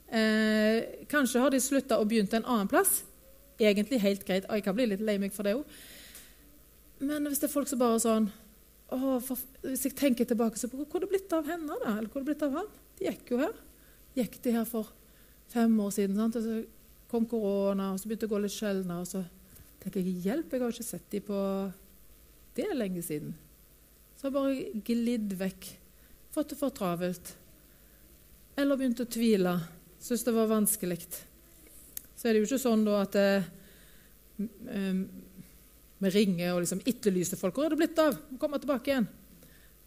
Eh, 0.09 1.05
kanskje 1.11 1.43
har 1.43 1.53
de 1.53 1.61
slutta 1.61 2.01
og 2.01 2.09
begynt 2.11 2.35
en 2.35 2.47
annen 2.49 2.71
plass. 2.71 3.03
Egentlig 3.61 4.01
helt 4.03 4.25
greit. 4.27 4.49
Jeg 4.49 4.65
kan 4.65 4.77
bli 4.77 4.89
litt 4.89 5.05
lei 5.05 5.19
meg 5.21 5.35
for 5.37 5.47
det 5.47 5.57
òg. 5.59 5.79
Men 7.05 7.29
hvis 7.29 7.41
det 7.43 7.49
er 7.49 7.55
folk 7.55 7.69
som 7.71 7.81
bare 7.81 8.01
sånn 8.03 8.31
å, 8.95 9.19
for, 9.25 9.41
Hvis 9.65 9.87
jeg 9.89 9.97
tenker 9.99 10.29
tilbake, 10.29 10.59
så 10.61 10.71
hvor 10.71 10.87
er 10.97 11.05
det 11.05 11.11
blitt 11.11 11.33
av 11.37 11.49
henne, 11.49 11.77
da? 11.83 11.97
Eller 11.97 12.09
hvor 12.09 12.23
er 12.23 12.27
det 12.27 12.33
blitt 12.33 12.47
av 12.47 12.57
han? 12.57 12.71
De 12.99 13.09
gikk 13.09 13.35
jo 13.35 13.41
her. 13.43 13.57
Gikk 14.17 14.39
de 14.45 14.55
her 14.55 14.69
for 14.69 14.93
fem 15.53 15.75
år 15.85 15.93
siden. 15.95 16.17
sant? 16.17 16.39
Og 16.41 16.47
så 16.47 16.61
kom 17.09 17.27
korona, 17.29 17.93
og 17.93 18.01
så 18.01 18.09
begynte 18.09 18.27
det 18.27 18.31
å 18.31 18.35
gå 18.37 18.41
litt 18.45 18.57
sjeldnere. 18.57 19.05
Og 19.05 19.11
så 19.11 19.25
tenker 19.83 20.01
jeg 20.01 20.25
hjelp, 20.25 20.53
jeg 20.53 20.65
har 20.65 20.75
ikke 20.75 20.89
sett 20.89 21.11
dem 21.13 21.29
på 21.29 21.43
det 22.59 22.65
er 22.67 22.75
lenge 22.75 23.05
siden. 23.07 23.37
Så 24.19 24.27
har 24.27 24.35
bare 24.35 24.83
glidd 24.83 25.37
vekk. 25.39 25.69
Fått 26.35 26.51
det 26.51 26.59
for 26.59 26.75
travelt. 26.75 27.37
Eller 28.59 28.81
begynt 28.81 28.99
å 29.05 29.07
tvile. 29.07 29.53
Syns 30.03 30.25
det 30.27 30.35
var 30.35 30.51
vanskelig. 30.51 30.99
Så 32.19 32.27
er 32.27 32.35
det 32.35 32.43
jo 32.43 32.49
ikke 32.49 32.59
sånn 32.59 32.83
da 32.83 32.97
at 33.05 33.15
eh, 33.21 33.47
um, 34.43 35.05
vi 35.99 36.11
ringer 36.15 36.55
og 36.55 36.63
liksom 36.63 36.83
etterlyser 36.87 37.41
folk. 37.41 37.55
'Hvor 37.55 37.67
er 37.67 37.75
det 37.75 37.81
blitt 37.81 37.99
av?' 37.99 38.19
Kommer 38.39 38.59
tilbake 38.59 38.93
igjen. 38.93 39.09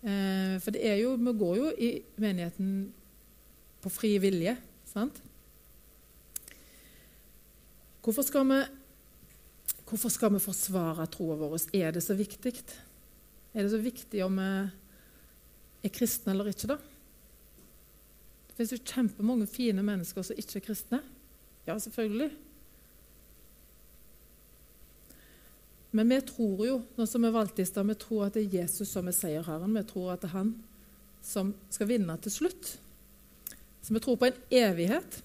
Eh, 0.03 0.59
for 0.59 0.71
det 0.71 0.83
er 0.83 0.97
jo, 0.97 1.15
vi 1.15 1.33
går 1.37 1.57
jo 1.57 1.71
i 1.77 1.91
menigheten 2.17 2.91
på 3.81 3.89
fri 3.89 4.17
vilje. 4.17 4.57
sant? 4.85 5.21
Hvorfor 8.01 8.25
skal 8.25 8.43
vi, 8.49 8.59
hvorfor 9.87 10.09
skal 10.09 10.33
vi 10.33 10.39
forsvare 10.39 11.05
troa 11.07 11.37
vår? 11.37 11.69
Er 11.73 11.91
det 11.91 12.03
så 12.03 12.13
viktig? 12.17 12.55
Er 13.53 13.63
det 13.63 13.71
så 13.71 13.77
viktig 13.77 14.23
om 14.25 14.35
vi 14.35 14.49
er 15.83 15.93
kristne 15.93 16.33
eller 16.33 16.49
ikke, 16.49 16.67
da? 16.67 16.77
Det 18.49 18.57
finnes 18.57 18.73
jo 18.73 18.83
kjempemange 18.83 19.47
fine 19.47 19.83
mennesker 19.85 20.25
som 20.25 20.35
ikke 20.35 20.59
er 20.59 20.65
kristne. 20.65 20.99
Ja, 21.67 21.77
selvfølgelig. 21.77 22.31
Men 25.91 26.09
vi 26.09 26.21
tror 26.23 26.61
jo, 26.65 26.75
nå 26.95 27.05
som 27.07 27.25
er 27.27 27.65
stad, 27.65 27.87
vi 27.87 27.95
tror 27.99 28.27
at 28.27 28.37
det 28.37 28.45
er 28.45 28.61
Jesus 28.61 28.93
som 28.93 29.07
er 29.07 29.15
seierherren. 29.15 29.75
Vi 29.75 29.83
tror 29.89 30.13
at 30.13 30.21
det 30.23 30.29
er 30.29 30.37
han 30.37 30.53
som 31.21 31.51
skal 31.69 31.89
vinne 31.89 32.15
til 32.23 32.31
slutt. 32.31 32.77
Så 33.81 33.93
vi 33.93 33.99
tror 33.99 34.15
på 34.15 34.29
en 34.29 34.39
evighet. 34.49 35.19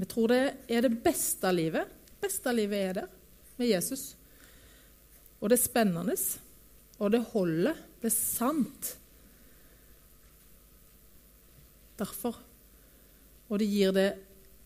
Vi 0.00 0.08
tror 0.08 0.32
det 0.32 0.40
er 0.72 0.86
det 0.86 1.02
beste 1.04 1.52
livet. 1.52 1.90
Det 2.08 2.16
beste 2.24 2.54
livet 2.54 2.78
er 2.78 2.96
der, 3.02 3.10
med 3.60 3.68
Jesus. 3.68 4.14
Og 5.40 5.50
det 5.50 5.58
er 5.58 5.66
spennende. 5.66 6.16
Og 6.98 7.12
det 7.12 7.20
holder. 7.34 7.76
Det 8.00 8.08
er 8.08 8.16
sant. 8.16 8.94
Derfor. 12.00 12.40
Og 13.50 13.60
det 13.60 13.68
gir 13.68 13.92
det 13.92 14.08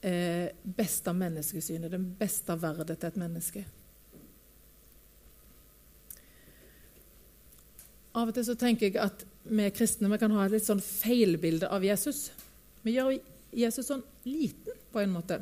eh, 0.05 0.53
beste 0.63 1.15
menneskesynet, 1.17 1.93
den 1.93 2.07
beste 2.19 2.57
verdet 2.61 2.99
til 2.99 3.11
et 3.11 3.21
menneske. 3.21 3.65
Av 8.15 8.29
og 8.29 8.35
til 8.37 8.47
så 8.47 8.55
tenker 8.59 8.91
jeg 8.91 9.01
at 9.03 9.25
vi 9.45 9.67
kristne 9.75 10.11
vi 10.13 10.21
kan 10.21 10.33
ha 10.37 10.45
et 10.47 10.55
litt 10.55 10.67
sånn 10.67 10.83
feilbilde 10.85 11.69
av 11.73 11.85
Jesus. 11.85 12.29
Vi 12.85 12.95
gjør 12.95 13.17
Jesus 13.55 13.89
sånn 13.91 14.05
liten 14.29 14.79
på 14.93 15.03
en 15.03 15.13
måte. 15.15 15.41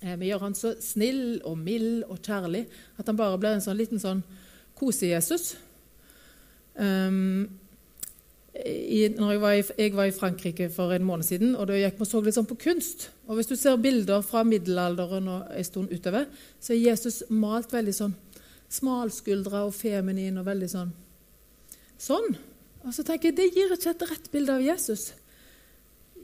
Eh, 0.00 0.16
vi 0.20 0.30
gjør 0.30 0.48
han 0.48 0.56
så 0.58 0.74
snill 0.82 1.38
og 1.46 1.58
mild 1.60 2.08
og 2.08 2.18
kjærlig 2.24 2.64
at 2.98 3.06
han 3.06 3.20
bare 3.20 3.38
blir 3.40 3.56
en 3.56 3.64
sånn 3.64 3.78
liten 3.78 4.02
sånn 4.02 4.24
kose-Jesus. 4.78 5.54
Um, 6.74 7.46
i, 8.54 9.08
når 9.10 9.30
jeg 9.32 9.40
var, 9.42 9.52
i, 9.52 9.62
jeg 9.82 9.94
var, 9.96 10.06
i, 10.06 10.14
Frankrike 10.14 10.68
for 10.70 10.94
en 10.94 11.06
måned 11.06 11.26
siden, 11.26 11.56
og 11.58 11.66
da 11.68 11.78
gikk 11.78 11.98
vi 11.98 12.06
så 12.06 12.20
litt 12.22 12.36
sånn 12.36 12.46
på 12.46 12.58
kunst. 12.68 13.08
Og 13.26 13.38
Hvis 13.38 13.50
du 13.50 13.56
ser 13.58 13.80
bilder 13.82 14.22
fra 14.22 14.44
middelalderen 14.46 15.30
og 15.32 15.48
en 15.50 15.66
stund 15.66 15.90
utover, 15.90 16.28
så 16.62 16.74
er 16.74 16.84
Jesus 16.84 17.24
malt 17.34 17.74
veldig 17.74 17.94
sånn 17.96 18.14
smalskuldra 18.74 19.64
og 19.66 19.74
feminin 19.76 20.38
og 20.40 20.46
veldig 20.46 20.70
sånn 20.70 20.92
sånn. 22.00 22.34
Og 22.84 22.92
så 22.92 23.04
tenker 23.06 23.30
jeg, 23.30 23.36
Det 23.36 23.50
gir 23.54 23.72
ikke 23.74 23.94
et 23.94 24.06
rett 24.10 24.30
bilde 24.32 24.54
av 24.54 24.64
Jesus. 24.64 25.12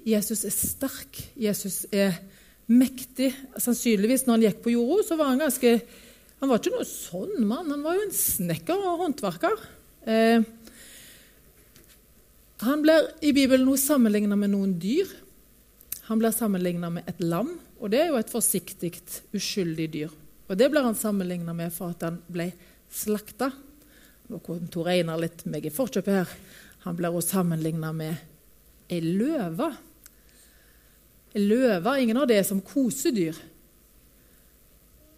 Jesus 0.04 0.44
er 0.44 0.54
sterk. 0.54 1.20
Jesus 1.36 1.86
er 1.92 2.18
mektig. 2.70 3.32
Sannsynligvis 3.56 4.26
når 4.26 4.36
han 4.36 4.46
gikk 4.48 4.62
på 4.64 4.74
jorda, 4.74 5.06
så 5.06 5.18
var 5.18 5.32
han 5.32 5.42
ganske 5.42 5.80
Han 6.40 6.48
var 6.48 6.56
ikke 6.56 6.72
noe 6.72 6.86
sånn 6.88 7.44
mann. 7.44 7.68
Han 7.68 7.82
var 7.84 7.98
jo 7.98 8.06
en 8.06 8.14
snekker 8.16 8.80
og 8.80 9.02
håndverker. 9.02 9.58
Eh, 10.08 10.40
han 12.60 12.82
blir 12.84 13.08
i 13.24 13.32
Bibelen 13.32 13.66
nå 13.68 13.76
sammenligna 13.80 14.36
med 14.36 14.52
noen 14.52 14.74
dyr. 14.80 15.08
Han 16.10 16.20
blir 16.20 16.34
sammenligna 16.34 16.90
med 16.92 17.08
et 17.08 17.20
lam, 17.22 17.54
og 17.80 17.92
det 17.92 18.02
er 18.02 18.10
jo 18.10 18.18
et 18.20 18.32
forsiktig, 18.32 18.92
uskyldig 19.36 19.86
dyr. 19.94 20.16
Og 20.50 20.56
Det 20.58 20.66
blir 20.70 20.82
han 20.82 20.98
sammenligna 20.98 21.54
med 21.54 21.70
for 21.72 21.94
at 21.94 22.02
han 22.02 22.18
ble 22.26 22.50
slakta. 22.90 23.52
Nå 24.28 24.40
kom 24.42 24.66
Tor 24.66 24.90
Einar 24.90 25.20
litt 25.22 25.44
meg 25.46 25.66
i 25.66 25.72
forkjøpet 25.72 26.16
her. 26.16 26.32
Han 26.84 26.96
blir 26.98 27.14
også 27.14 27.36
sammenligna 27.38 27.92
med 27.94 28.90
ei 28.90 28.98
løve. 29.04 29.70
Ei 31.34 31.44
løve, 31.44 31.94
ingen 32.02 32.18
av 32.18 32.26
det 32.26 32.40
er 32.40 32.48
som 32.48 32.62
kosedyr. 32.66 33.38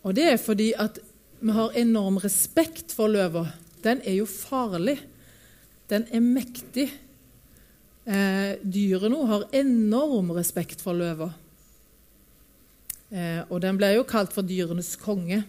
Og 0.03 0.15
det 0.19 0.27
er 0.35 0.41
fordi 0.43 0.73
at 0.77 1.01
vi 1.41 1.55
har 1.57 1.79
enorm 1.79 2.21
respekt 2.23 2.93
for 2.95 3.11
løva. 3.11 3.47
Den 3.83 4.03
er 4.05 4.21
jo 4.21 4.29
farlig. 4.29 4.99
Den 5.91 6.05
er 6.13 6.23
mektig. 6.23 6.91
Eh, 8.05 8.59
dyret 8.63 9.15
har 9.29 9.45
enorm 9.55 10.33
respekt 10.35 10.83
for 10.83 10.99
løva. 10.99 11.29
Eh, 13.13 13.43
og 13.47 13.61
den 13.63 13.79
ble 13.79 13.93
jo 13.95 14.07
kalt 14.09 14.33
for 14.35 14.43
dyrenes 14.43 14.97
konge. 14.99 15.43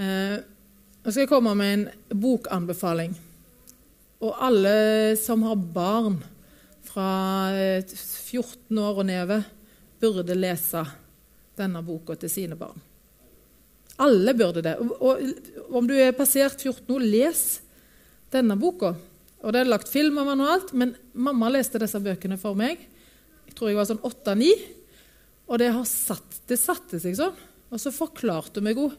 Eh, 0.00 0.36
nå 1.02 1.10
skal 1.10 1.22
jeg 1.22 1.30
komme 1.30 1.54
med 1.58 1.74
en 1.74 1.84
bokanbefaling. 2.18 3.14
Og 4.22 4.34
alle 4.42 5.14
som 5.18 5.42
har 5.46 5.58
barn 5.58 6.18
fra 6.86 7.10
14 7.82 8.78
år 8.78 9.02
og 9.02 9.06
nedover, 9.06 9.46
burde 10.02 10.34
lese 10.34 10.82
denne 11.58 11.82
boka 11.86 12.16
til 12.18 12.30
sine 12.30 12.58
barn. 12.58 12.80
Alle 14.02 14.34
burde 14.34 14.64
det. 14.64 14.74
Og, 14.82 14.96
og 14.98 15.76
om 15.78 15.86
du 15.86 15.94
er 15.94 16.14
passert 16.16 16.58
14 16.58 16.90
år, 16.90 17.06
les 17.06 17.44
denne 18.34 18.56
boka. 18.58 18.96
Og 19.42 19.52
Det 19.52 19.60
er 19.60 19.70
lagt 19.70 19.90
film 19.90 20.18
av 20.22 20.30
alt, 20.32 20.72
men 20.72 20.94
mamma 21.12 21.50
leste 21.50 21.80
disse 21.82 21.98
bøkene 21.98 22.38
for 22.38 22.54
meg. 22.58 22.78
Jeg 23.48 23.56
tror 23.58 23.70
jeg 23.70 23.78
var 23.80 23.88
sånn 23.90 24.04
åtte-ni. 24.06 24.52
Og 25.50 25.58
det, 25.58 25.72
har 25.74 25.86
satt, 25.88 26.42
det 26.48 26.60
satte 26.60 27.00
seg 27.02 27.16
sånn. 27.18 27.34
Og 27.72 27.80
så 27.80 27.90
forklarte 27.94 28.60
hun 28.60 28.68
meg 28.68 28.78
jo 28.78 28.90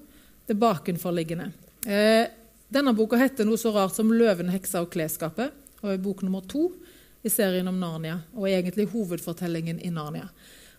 det 0.49 0.58
bakenforliggende. 0.60 1.47
Eh, 1.88 2.25
denne 2.73 2.93
boka 2.97 3.19
heter 3.19 3.47
noe 3.47 3.60
så 3.60 3.71
rart 3.73 3.95
som 3.95 4.12
'Løven, 4.12 4.51
heksa 4.51 4.82
og 4.84 4.91
klesskapet', 4.91 5.53
og 5.84 5.91
er 5.91 6.01
bok 6.01 6.23
nummer 6.25 6.41
to 6.41 6.71
i 7.23 7.29
serien 7.32 7.67
om 7.67 7.79
Narnia, 7.79 8.19
og 8.36 8.47
er 8.47 8.60
egentlig 8.60 8.89
hovedfortellingen 8.91 9.79
i 9.79 9.91
Narnia, 9.93 10.27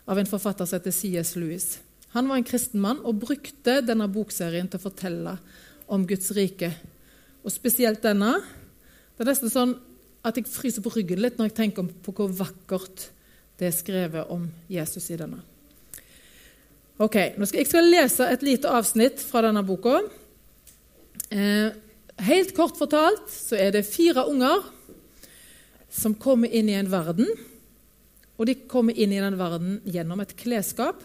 av 0.07 0.19
en 0.19 0.29
forfatter 0.29 0.67
som 0.69 0.79
heter 0.79 0.93
C.S. 0.93 1.37
Lewis. 1.37 1.79
Han 2.13 2.29
var 2.29 2.37
en 2.37 2.47
kristen 2.47 2.83
mann 2.83 3.01
og 3.03 3.23
brukte 3.23 3.81
denne 3.83 4.09
bokserien 4.13 4.69
til 4.69 4.79
å 4.79 4.85
fortelle 4.85 5.39
om 5.87 6.05
Guds 6.07 6.31
rike. 6.37 6.71
Og 7.45 7.53
spesielt 7.53 8.03
denne. 8.05 8.37
Det 9.15 9.23
er 9.23 9.31
nesten 9.31 9.53
sånn 9.53 9.75
at 10.27 10.39
jeg 10.39 10.49
fryser 10.51 10.83
på 10.83 10.91
ryggen 10.95 11.21
litt 11.23 11.37
når 11.39 11.51
jeg 11.51 11.59
tenker 11.59 11.87
på 12.03 12.15
hvor 12.17 12.33
vakkert 12.35 13.09
det 13.61 13.69
er 13.69 13.77
skrevet 13.77 14.31
om 14.35 14.49
Jesus 14.73 15.07
i 15.15 15.19
denne. 15.21 15.39
Ok, 16.99 17.17
Jeg 17.17 17.67
skal 17.67 17.91
lese 17.91 18.27
et 18.31 18.43
lite 18.43 18.71
avsnitt 18.71 19.23
fra 19.23 19.43
denne 19.43 19.63
boka. 19.67 20.01
Eh, 21.31 21.71
helt 22.27 22.55
kort 22.55 22.79
fortalt 22.79 23.31
så 23.31 23.59
er 23.59 23.73
det 23.75 23.87
fire 23.87 24.27
unger 24.31 24.63
som 25.91 26.15
kommer 26.15 26.51
inn 26.51 26.69
i 26.71 26.79
en 26.79 26.91
verden. 26.91 27.27
Og 28.39 28.47
de 28.47 28.55
kommer 28.71 28.95
inn 28.99 29.13
i 29.15 29.23
den 29.23 29.39
verden 29.39 29.81
gjennom 29.87 30.23
et 30.23 30.35
klesskap. 30.39 31.03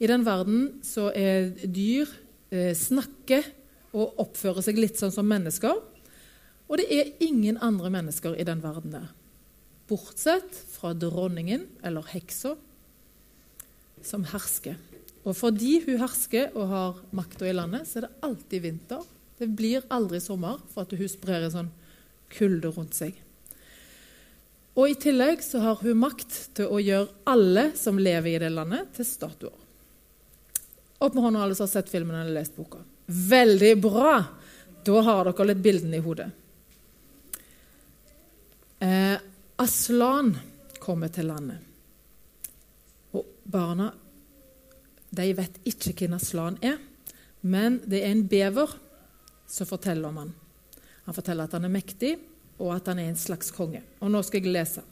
I 0.00 0.06
den 0.10 0.24
verden 0.26 0.80
så 0.86 1.10
er 1.14 1.52
dyr 1.62 2.10
eh, 2.50 2.74
snakker 2.74 3.46
og 3.94 4.18
oppfører 4.22 4.62
seg 4.64 4.78
litt 4.78 4.98
sånn 4.98 5.14
som 5.14 5.26
mennesker. 5.26 5.74
Og 6.70 6.78
det 6.78 6.86
er 6.94 7.14
ingen 7.26 7.58
andre 7.58 7.90
mennesker 7.90 8.36
i 8.38 8.46
den 8.46 8.62
verden 8.62 8.94
der. 8.94 9.08
Bortsett 9.90 10.54
fra 10.70 10.92
dronningen, 10.94 11.66
eller 11.82 12.06
heksa, 12.12 12.54
som 14.06 14.22
hersker. 14.30 14.78
Og 15.26 15.34
fordi 15.36 15.80
hun 15.84 15.98
hersker 16.00 16.54
og 16.54 16.68
har 16.70 17.00
makta 17.16 17.48
i 17.50 17.56
landet, 17.56 17.88
så 17.90 17.98
er 17.98 18.06
det 18.06 18.28
alltid 18.28 18.62
vinter. 18.68 19.02
Det 19.40 19.50
blir 19.56 19.88
aldri 19.92 20.20
sommer 20.22 20.60
for 20.70 20.86
at 20.86 20.94
hun 20.94 21.10
sprer 21.10 21.44
en 21.44 21.56
sånn 21.56 21.72
kulde 22.30 22.70
rundt 22.70 22.94
seg. 22.96 23.18
Og 24.78 24.92
I 24.92 24.96
tillegg 25.02 25.42
så 25.42 25.60
har 25.64 25.80
hun 25.82 25.98
makt 26.00 26.36
til 26.56 26.70
å 26.70 26.78
gjøre 26.78 27.10
alle 27.28 27.70
som 27.76 27.98
lever 27.98 28.36
i 28.36 28.40
det 28.44 28.52
landet, 28.54 28.92
til 28.94 29.08
statuer. 29.08 29.56
Opp 31.00 31.16
med 31.16 31.24
hånda 31.24 31.42
alle 31.42 31.56
som 31.56 31.66
har 31.66 31.72
sett 31.74 31.90
filmen 31.90 32.14
eller 32.14 32.36
lest 32.38 32.54
boka. 32.56 32.84
Veldig 33.10 33.74
bra! 33.82 34.14
Da 34.86 35.02
har 35.04 35.26
dere 35.28 35.50
litt 35.50 35.64
bildene 35.64 35.98
i 35.98 36.04
hodet. 36.04 36.30
Eh, 38.80 39.16
Aslan 39.60 40.38
kommer 40.80 41.08
til 41.12 41.28
landet. 41.28 41.58
Og 43.12 43.26
barna 43.44 43.90
de 45.10 45.26
vet 45.36 45.58
ikke 45.66 45.92
hvem 45.98 46.14
Aslan 46.16 46.56
er, 46.64 46.78
men 47.42 47.80
det 47.84 48.00
er 48.00 48.14
en 48.14 48.24
bever 48.30 48.72
som 49.50 49.68
forteller 49.68 50.08
om 50.08 50.20
han. 50.22 50.30
Han 51.04 51.16
forteller 51.16 51.48
at 51.48 51.56
han 51.58 51.66
er 51.66 51.74
mektig, 51.74 52.14
og 52.60 52.72
at 52.76 52.88
han 52.92 53.00
er 53.02 53.10
en 53.10 53.18
slags 53.18 53.50
konge. 53.52 53.82
Og 54.00 54.12
nå 54.12 54.22
skal 54.24 54.44
jeg 54.44 54.54
lese. 54.54 54.84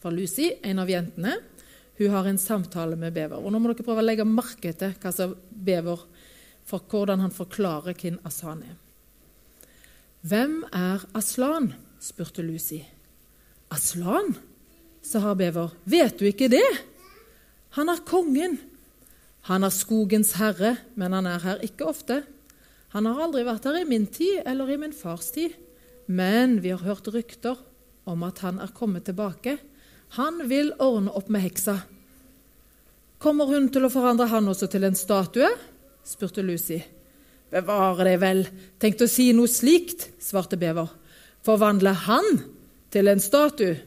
For 0.00 0.14
Lucy, 0.14 0.52
en 0.62 0.80
av 0.80 0.88
jentene, 0.88 1.34
hun 1.98 2.14
har 2.14 2.28
en 2.28 2.40
samtale 2.40 2.96
med 2.96 3.12
Bever. 3.16 3.40
Og 3.40 3.52
nå 3.52 3.60
må 3.60 3.72
dere 3.72 3.84
prøve 3.84 4.04
å 4.04 4.06
legge 4.06 4.24
merke 4.28 4.72
til 4.72 4.94
hva 5.02 5.12
som 5.12 5.34
Bever 5.50 6.06
for 6.68 6.84
hvordan 6.88 7.24
han 7.24 7.34
forklarer 7.34 7.96
hvem 7.98 8.20
Aslan 8.28 8.62
er. 8.64 8.76
Hvem 10.24 10.60
er 10.76 11.04
Aslan? 11.16 11.72
Spurte 12.00 12.42
Lucy. 12.42 12.80
Aslan? 13.70 14.34
sa 15.02 15.34
Bever. 15.34 15.70
Vet 15.84 16.18
du 16.18 16.26
ikke 16.28 16.50
det? 16.52 16.66
Han 17.78 17.88
er 17.88 18.02
kongen 18.04 18.58
han 19.48 19.64
er 19.64 19.72
skogens 19.72 20.34
herre, 20.36 20.74
men 21.00 21.14
han 21.16 21.28
er 21.28 21.40
her 21.44 21.64
ikke 21.64 21.88
ofte. 21.88 22.20
Han 22.92 23.06
har 23.08 23.22
aldri 23.24 23.44
vært 23.46 23.68
her 23.68 23.80
i 23.80 23.88
min 23.88 24.06
tid 24.12 24.42
eller 24.44 24.68
i 24.68 24.78
min 24.80 24.94
fars 24.96 25.30
tid, 25.32 25.54
men 26.10 26.58
vi 26.60 26.74
har 26.74 26.84
hørt 26.84 27.08
rykter 27.14 27.56
om 28.10 28.24
at 28.26 28.42
han 28.44 28.60
er 28.60 28.74
kommet 28.76 29.06
tilbake. 29.08 29.56
Han 30.18 30.44
vil 30.50 30.74
ordne 30.82 31.14
opp 31.16 31.30
med 31.32 31.44
heksa. 31.46 31.78
Kommer 33.20 33.48
hun 33.52 33.68
til 33.72 33.86
å 33.86 33.92
forandre 33.92 34.28
han 34.32 34.48
også 34.50 34.68
til 34.72 34.84
en 34.88 34.98
statue? 34.98 35.48
spurte 36.04 36.42
Lucy. 36.42 36.80
Bevare 37.50 38.06
deg 38.06 38.20
vel, 38.22 38.44
tenkte 38.80 39.06
å 39.06 39.10
si 39.10 39.30
noe 39.36 39.50
slikt, 39.50 40.08
svarte 40.22 40.58
Bever. 40.58 40.88
Forvandle 41.46 41.92
han 42.06 42.42
til 42.92 43.08
en 43.08 43.22
statue? 43.22 43.78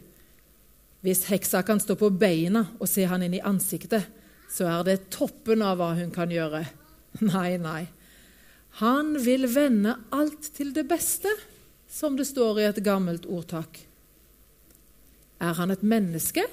Hvis 1.03 1.25
heksa 1.27 1.61
kan 1.67 1.81
stå 1.83 1.97
på 1.99 2.09
beina 2.15 2.63
og 2.79 2.87
se 2.87 3.03
han 3.09 3.25
inn 3.25 3.35
i 3.35 3.43
ansiktet, 3.43 4.07
så 4.49 4.69
er 4.69 4.85
det 4.87 5.09
toppen 5.13 5.63
av 5.65 5.79
hva 5.79 5.91
hun 5.97 6.13
kan 6.13 6.31
gjøre. 6.31 6.63
Nei, 7.33 7.59
nei. 7.61 7.83
Han 8.81 9.11
vil 9.21 9.45
vende 9.53 9.91
alt 10.15 10.47
til 10.55 10.71
det 10.73 10.87
beste, 10.89 11.29
som 11.85 12.15
det 12.17 12.25
står 12.25 12.57
i 12.57 12.63
et 12.71 12.79
gammelt 12.85 13.27
ordtak. 13.29 13.77
Er 15.37 15.53
han 15.59 15.69
et 15.75 15.83
menneske? 15.85 16.47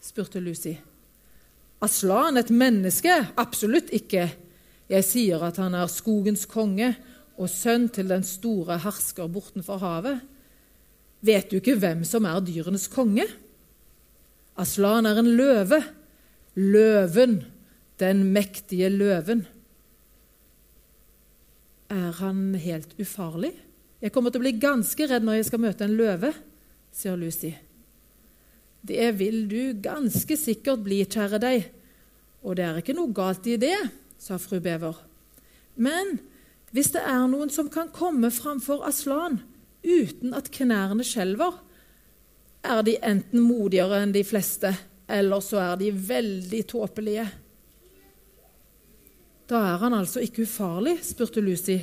spurte 0.00 0.40
Lucy. 0.40 0.72
Aslan 1.84 2.40
et 2.40 2.48
menneske? 2.48 3.12
Absolutt 3.36 3.92
ikke. 3.92 4.30
Jeg 4.88 5.04
sier 5.04 5.44
at 5.44 5.60
han 5.60 5.76
er 5.76 5.92
skogens 5.92 6.46
konge 6.48 6.94
og 7.40 7.48
sønn 7.48 7.88
til 7.88 8.10
den 8.10 8.24
store 8.26 8.76
hersker 8.84 9.30
bortenfor 9.32 9.80
havet. 9.80 10.20
Vet 11.24 11.48
du 11.50 11.58
ikke 11.58 11.78
hvem 11.80 12.04
som 12.08 12.28
er 12.28 12.42
dyrenes 12.44 12.86
konge? 12.92 13.24
Aslan 14.60 15.08
er 15.08 15.20
en 15.20 15.32
løve 15.38 15.80
Løven, 16.58 17.44
den 18.00 18.24
mektige 18.34 18.88
løven. 18.90 19.44
Er 21.90 22.12
han 22.18 22.54
helt 22.54 22.94
ufarlig? 22.98 23.52
Jeg 24.00 24.12
kommer 24.12 24.32
til 24.32 24.40
å 24.40 24.44
bli 24.44 24.58
ganske 24.58 25.06
redd 25.06 25.26
når 25.26 25.38
jeg 25.38 25.48
skal 25.50 25.62
møte 25.62 25.86
en 25.86 25.94
løve, 25.98 26.32
sier 26.94 27.18
Lucy. 27.18 27.52
Det 28.82 29.10
vil 29.18 29.44
du 29.50 29.60
ganske 29.82 30.36
sikkert 30.40 30.82
bli, 30.82 31.02
kjære 31.04 31.40
deg, 31.42 31.68
og 32.42 32.56
det 32.58 32.66
er 32.66 32.80
ikke 32.80 32.96
noe 32.96 33.14
galt 33.14 33.46
i 33.46 33.58
det, 33.60 33.76
sa 34.18 34.40
fru 34.40 34.58
Bever. 34.64 34.96
Men 35.76 36.16
hvis 36.70 36.92
det 36.94 37.02
er 37.02 37.26
noen 37.30 37.50
som 37.50 37.70
kan 37.72 37.90
komme 37.94 38.30
framfor 38.34 38.84
Aslan 38.86 39.40
uten 39.82 40.34
at 40.36 40.52
knærne 40.54 41.04
skjelver, 41.06 41.56
er 42.60 42.82
de 42.84 42.98
enten 43.00 43.42
modigere 43.42 44.02
enn 44.04 44.12
de 44.14 44.22
fleste 44.26 44.74
eller 45.10 45.42
så 45.42 45.58
er 45.62 45.78
de 45.80 45.90
veldig 45.90 46.60
tåpelige. 46.70 47.24
Da 49.50 49.62
er 49.72 49.80
han 49.82 49.96
altså 49.96 50.22
ikke 50.22 50.44
ufarlig, 50.46 51.00
spurte 51.02 51.42
Lucy. 51.42 51.80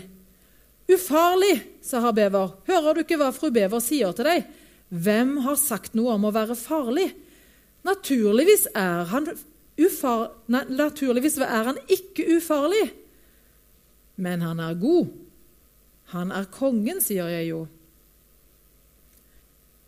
Ufarlig, 0.87 1.57
sa 1.83 1.99
herr 2.05 2.15
Bever. 2.15 2.53
Hører 2.69 2.95
du 2.95 3.03
ikke 3.03 3.17
hva 3.19 3.33
fru 3.35 3.49
Bever 3.51 3.83
sier 3.83 4.15
til 4.15 4.29
deg? 4.29 4.45
Hvem 4.87 5.35
har 5.43 5.59
sagt 5.59 5.97
noe 5.99 6.13
om 6.15 6.29
å 6.29 6.31
være 6.31 6.55
farlig? 6.55 7.09
Naturligvis 7.87 8.69
er 8.71 9.03
han, 9.11 9.27
ufar... 9.75 10.29
Nei, 10.51 10.63
naturligvis 10.71 11.35
er 11.43 11.73
han 11.73 11.81
ikke 11.91 12.29
ufarlig. 12.37 12.85
Men 14.17 14.41
han 14.41 14.59
er 14.59 14.77
god. 14.81 15.11
Han 16.13 16.31
er 16.33 16.49
kongen, 16.53 17.01
sier 17.03 17.29
jeg 17.29 17.51
jo. 17.51 17.65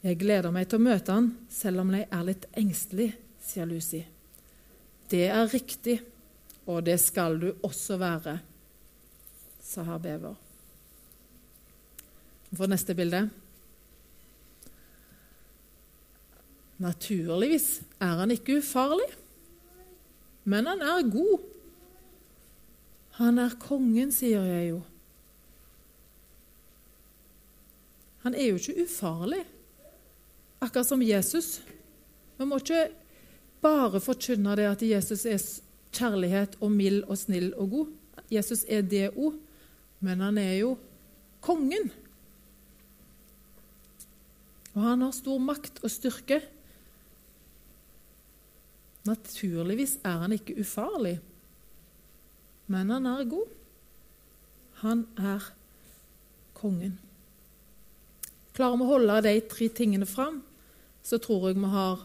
Jeg 0.03 0.19
gleder 0.21 0.53
meg 0.55 0.69
til 0.69 0.79
å 0.79 0.85
møte 0.85 1.15
han, 1.15 1.33
selv 1.51 1.83
om 1.83 1.91
jeg 1.95 2.07
er 2.07 2.23
litt 2.27 2.45
engstelig, 2.59 3.09
sier 3.43 3.67
Lucy. 3.67 4.03
Det 5.11 5.25
er 5.27 5.49
riktig, 5.51 5.97
og 6.69 6.85
det 6.87 6.99
skal 7.01 7.39
du 7.41 7.49
også 7.65 7.97
være, 7.99 8.37
sa 9.65 9.83
herr 9.87 9.99
Bever. 10.03 10.37
For 12.55 12.69
neste 12.69 12.95
bilde. 12.97 13.25
Naturligvis 16.79 17.81
er 17.99 18.21
han 18.21 18.31
ikke 18.33 18.61
ufarlig, 18.61 19.09
men 20.49 20.69
han 20.69 20.81
er 20.85 21.09
god. 21.11 21.48
Han 23.19 23.39
er 23.41 23.57
kongen, 23.59 24.13
sier 24.15 24.45
jeg 24.47 24.69
jo. 24.69 24.79
Han 28.23 28.35
er 28.35 28.49
jo 28.49 28.59
ikke 28.59 28.83
ufarlig, 28.85 29.41
akkurat 30.59 30.87
som 30.87 31.03
Jesus. 31.03 31.59
Vi 32.39 32.47
må 32.47 32.59
ikke 32.59 32.89
bare 33.63 33.99
forkynne 34.03 34.55
det 34.55 34.67
at 34.69 34.83
Jesus 34.87 35.25
er 35.27 35.39
kjærlighet 35.95 36.55
og 36.63 36.71
mild 36.71 37.03
og 37.07 37.19
snill 37.19 37.51
og 37.59 37.71
god. 37.73 37.93
Jesus 38.31 38.63
er 38.69 38.83
det 38.87 39.09
òg, 39.15 39.35
men 39.99 40.23
han 40.23 40.37
er 40.39 40.53
jo 40.61 40.75
kongen. 41.43 41.89
Og 44.75 44.83
han 44.85 45.03
har 45.03 45.15
stor 45.15 45.39
makt 45.43 45.81
og 45.83 45.91
styrke. 45.91 46.39
Naturligvis 49.07 49.97
er 50.05 50.23
han 50.23 50.35
ikke 50.35 50.59
ufarlig, 50.61 51.17
men 52.69 52.91
han 52.93 53.07
er 53.09 53.25
god. 53.29 53.49
Han 54.83 55.03
er 55.17 55.45
kongen. 56.55 56.95
Klarer 58.55 58.77
vi 58.77 58.85
å 58.85 58.91
holde 58.93 59.19
de 59.25 59.35
tre 59.49 59.69
tingene 59.73 60.07
fram, 60.07 60.41
så 61.03 61.17
tror 61.21 61.49
jeg 61.49 61.59
vi 61.59 61.71
har 61.73 62.03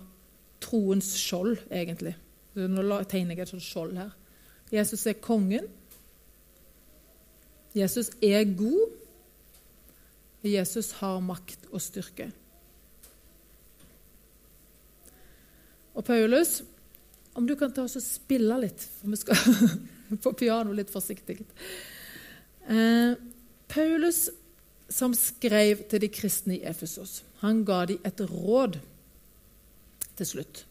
troens 0.64 1.12
skjold, 1.20 1.58
egentlig. 1.68 2.14
Nå 2.54 3.00
tegner 3.10 3.34
jeg 3.34 3.44
et 3.44 3.52
sånt 3.52 3.66
skjold 3.66 3.96
her. 3.98 4.12
Jesus 4.72 5.04
er 5.10 5.18
kongen. 5.22 5.66
Jesus 7.74 8.12
er 8.22 8.46
god. 8.56 8.94
Jesus 10.44 10.92
har 11.00 11.20
makt 11.24 11.68
og 11.72 11.82
styrke. 11.82 12.30
Og 15.94 16.04
Paulus, 16.04 16.62
om 17.34 17.46
du 17.46 17.54
kan 17.58 17.72
ta 17.72 17.84
oss 17.86 17.98
og 17.98 18.04
spille 18.04 18.56
litt, 18.62 18.82
for 18.98 19.12
vi 19.12 19.20
skal 19.20 19.36
på 20.22 20.32
piano 20.38 20.74
litt 20.74 20.92
forsiktig. 20.92 21.40
Eh, 22.68 23.14
Paulus, 23.68 24.28
som 24.88 25.14
skrev 25.16 25.86
til 25.90 26.04
de 26.04 26.10
kristne 26.12 26.58
i 26.58 26.64
Efesos, 26.68 27.22
han 27.40 27.64
ga 27.66 27.84
dem 27.88 28.04
et 28.06 28.20
råd 28.30 28.78
til 30.18 30.28
slutt. 30.28 30.64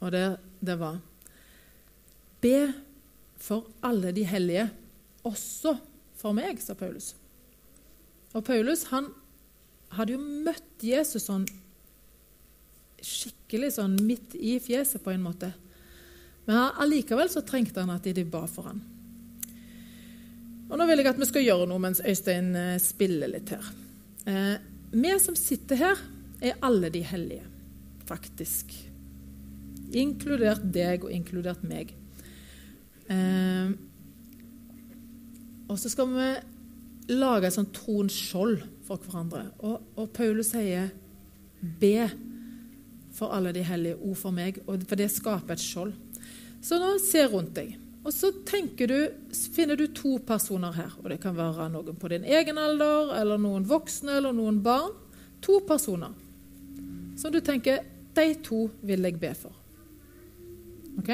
Og 0.00 0.12
det, 0.14 0.26
det 0.64 0.78
var 0.80 1.00
Be 2.38 2.72
for 3.38 3.66
alle 3.82 4.12
de 4.14 4.22
hellige, 4.26 4.68
også 5.26 5.74
for 6.18 6.34
meg, 6.36 6.60
sa 6.62 6.74
Paulus. 6.78 7.12
Og 8.34 8.44
Paulus 8.46 8.84
han 8.92 9.08
hadde 9.96 10.14
jo 10.14 10.20
møtt 10.22 10.84
Jesus 10.84 11.26
sånn 11.26 11.46
skikkelig 13.02 13.72
sånn 13.76 13.96
midt 14.06 14.34
i 14.34 14.56
fjeset, 14.62 15.02
på 15.02 15.12
en 15.14 15.24
måte. 15.24 15.52
Men 16.48 16.70
allikevel 16.80 17.28
så 17.28 17.42
trengte 17.44 17.82
han 17.84 17.92
at 17.92 18.06
de 18.08 18.24
ba 18.24 18.46
for 18.48 18.70
han. 18.70 18.80
Og 20.68 20.76
Nå 20.76 20.86
vil 20.88 21.00
jeg 21.00 21.10
at 21.10 21.20
vi 21.20 21.28
skal 21.28 21.44
gjøre 21.44 21.68
noe 21.68 21.80
mens 21.80 22.00
Øystein 22.04 22.54
eh, 22.56 22.76
spiller 22.80 23.30
litt 23.32 23.52
her. 23.52 23.68
Eh, 24.28 24.54
vi 24.92 25.12
som 25.20 25.36
sitter 25.36 25.80
her, 25.80 26.00
er 26.38 26.60
alle 26.62 26.88
de 26.94 27.00
hellige, 27.02 27.44
faktisk. 28.06 28.72
Inkludert 29.96 30.62
deg 30.72 31.04
og 31.04 31.12
inkludert 31.12 31.64
meg. 31.66 31.92
Eh, 33.12 33.72
og 35.68 35.76
så 35.80 35.92
skal 35.92 36.12
vi 36.14 36.28
lage 37.16 37.48
et 37.48 37.56
sånt 37.56 37.74
troens 37.76 38.14
skjold 38.14 38.60
for 38.88 39.00
hverandre. 39.04 39.48
Og, 39.64 39.84
og 39.96 40.10
Paulus 40.16 40.52
sier 40.54 40.92
'be' 41.60 42.08
for 43.12 43.34
alle 43.34 43.52
de 43.52 43.64
hellige 43.66 43.96
ord 43.96 44.16
for 44.16 44.30
meg, 44.30 44.60
for 44.64 44.96
det 44.96 45.10
skaper 45.10 45.56
et 45.56 45.64
skjold. 45.64 45.92
Så 46.62 46.78
nå 46.80 46.94
se 47.02 47.26
rundt 47.30 47.54
deg. 47.56 47.76
Og 48.06 48.14
så 48.14 48.30
du, 48.32 48.98
finner 49.52 49.76
du 49.76 49.86
to 49.92 50.18
personer 50.24 50.72
her. 50.72 50.94
og 51.02 51.10
Det 51.10 51.20
kan 51.20 51.36
være 51.36 51.68
noen 51.72 51.96
på 51.98 52.08
din 52.08 52.24
egen 52.24 52.58
alder, 52.58 53.12
eller 53.20 53.38
noen 53.38 53.66
voksne 53.68 54.16
eller 54.16 54.32
noen 54.32 54.62
barn. 54.62 54.94
To 55.44 55.60
personer 55.60 56.14
som 57.18 57.32
du 57.32 57.40
tenker 57.40 57.82
de 58.14 58.34
to 58.42 58.68
vil 58.80 59.04
jeg 59.04 59.18
be 59.20 59.32
for. 59.34 59.54
Ok? 60.98 61.10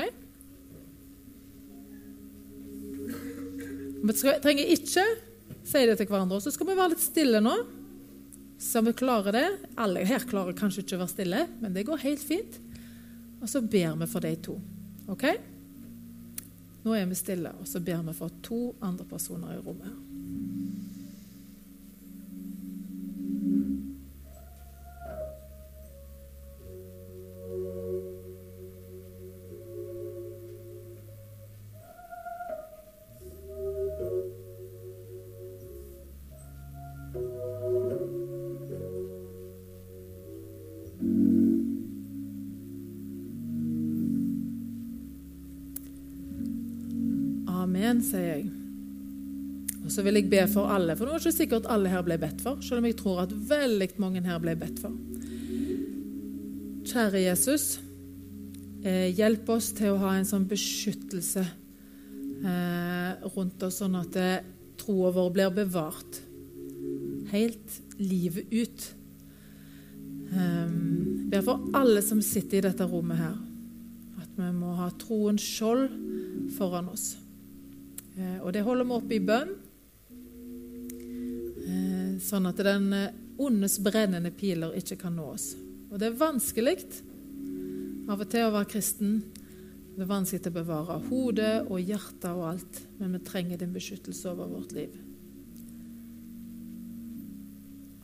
Vi 4.04 4.16
trenger 4.44 4.72
ikke 4.74 5.04
si 5.64 5.86
det 5.88 5.96
til 5.98 6.08
hverandre. 6.08 6.40
Så 6.44 6.52
skal 6.52 6.68
vi 6.68 6.76
være 6.76 6.92
litt 6.92 7.04
stille 7.04 7.40
nå. 7.44 7.56
Så 8.60 8.84
vi 8.84 8.94
klarer 8.96 9.34
det. 9.34 9.46
Alle 9.80 10.04
her 10.08 10.24
klarer 10.28 10.56
kanskje 10.56 10.84
ikke 10.84 10.98
å 10.98 11.02
være 11.02 11.12
stille, 11.12 11.42
men 11.60 11.74
det 11.74 11.86
går 11.88 12.04
helt 12.04 12.24
fint. 12.24 12.60
Og 13.42 13.48
så 13.50 13.60
ber 13.60 13.96
vi 14.00 14.08
for 14.08 14.24
de 14.24 14.34
to. 14.44 14.58
Ok? 15.08 15.24
Nå 16.84 16.94
er 16.96 17.06
vi 17.08 17.16
stille, 17.16 17.52
og 17.60 17.68
så 17.68 17.80
ber 17.80 18.02
vi 18.04 18.14
for 18.16 18.32
to 18.44 18.60
andre 18.84 19.06
personer 19.08 19.54
i 19.54 19.62
rommet. 19.64 20.13
Sier 48.14 48.28
jeg. 48.30 48.44
Og 49.84 49.92
så 49.92 50.04
vil 50.06 50.16
jeg 50.16 50.30
be 50.32 50.40
for 50.48 50.70
alle, 50.72 50.96
for 50.96 51.04
det 51.04 51.12
var 51.12 51.24
ikke 51.24 51.36
sikkert 51.36 51.66
alle 51.72 51.92
her 51.92 52.04
ble 52.06 52.16
bedt 52.20 52.40
for, 52.44 52.60
selv 52.64 52.80
om 52.80 52.88
jeg 52.88 52.96
tror 53.00 53.24
at 53.26 53.34
veldig 53.50 53.90
mange 54.00 54.22
her 54.24 54.40
ble 54.40 54.54
bedt 54.56 54.80
for. 54.80 54.94
Kjære 56.88 57.24
Jesus, 57.26 57.66
eh, 58.84 59.10
hjelp 59.16 59.50
oss 59.52 59.72
til 59.76 59.92
å 59.92 60.00
ha 60.04 60.14
en 60.16 60.28
sånn 60.28 60.46
beskyttelse 60.48 61.44
eh, 61.44 63.28
rundt 63.34 63.66
oss, 63.66 63.80
sånn 63.82 63.98
at 64.00 64.16
eh, 64.20 64.44
troa 64.80 65.12
vår 65.12 65.32
blir 65.36 65.52
bevart 65.56 66.20
helt 67.34 67.80
livet 67.98 68.52
ut. 68.52 68.86
Um, 70.34 71.26
ber 71.30 71.44
for 71.46 71.68
alle 71.76 72.02
som 72.02 72.22
sitter 72.24 72.58
i 72.58 72.64
dette 72.68 72.86
rommet 72.88 73.20
her, 73.20 73.36
at 74.22 74.38
vi 74.38 74.48
må 74.56 74.72
ha 74.78 74.88
troens 74.98 75.44
skjold 75.44 75.88
foran 76.56 76.90
oss. 76.92 77.12
Eh, 78.14 78.38
og 78.42 78.52
det 78.54 78.62
holder 78.66 78.86
vi 78.86 78.96
oppe 78.96 79.16
i 79.16 79.22
bønn, 79.22 79.54
eh, 81.64 82.10
sånn 82.22 82.46
at 82.50 82.62
den 82.62 82.92
eh, 82.94 83.14
ondes 83.42 83.80
brennende 83.82 84.30
piler 84.34 84.76
ikke 84.78 85.00
kan 85.02 85.16
nå 85.18 85.32
oss. 85.34 85.52
Og 85.90 85.98
det 85.98 86.10
er 86.10 86.20
vanskelig 86.20 86.78
av 88.10 88.20
og 88.20 88.28
til 88.30 88.46
å 88.46 88.52
være 88.54 88.70
kristen. 88.70 89.16
Det 89.94 90.02
er 90.02 90.10
vanskelig 90.10 90.50
å 90.50 90.58
bevare 90.58 91.00
hodet 91.08 91.54
og 91.68 91.80
hjertet 91.80 92.30
og 92.32 92.46
alt, 92.52 92.82
men 92.98 93.14
vi 93.16 93.24
trenger 93.26 93.60
din 93.60 93.74
beskyttelse 93.74 94.30
over 94.30 94.50
vårt 94.50 94.74
liv. 94.74 94.94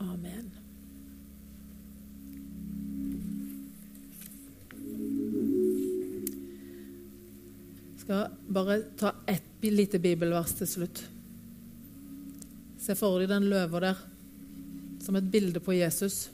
Amen. 0.00 0.59
Skal 8.10 8.30
bare 8.48 8.78
ta 8.98 9.12
ett 9.26 9.42
lite 9.60 9.98
bibelvers 10.02 10.50
til 10.58 10.66
slutt. 10.66 10.98
Se 12.82 12.96
for 12.98 13.20
deg 13.22 13.28
den 13.30 13.44
løva 13.46 13.78
der 13.84 13.98
som 14.98 15.14
et 15.14 15.28
bilde 15.30 15.60
på 15.62 15.76
Jesus. 15.76 16.24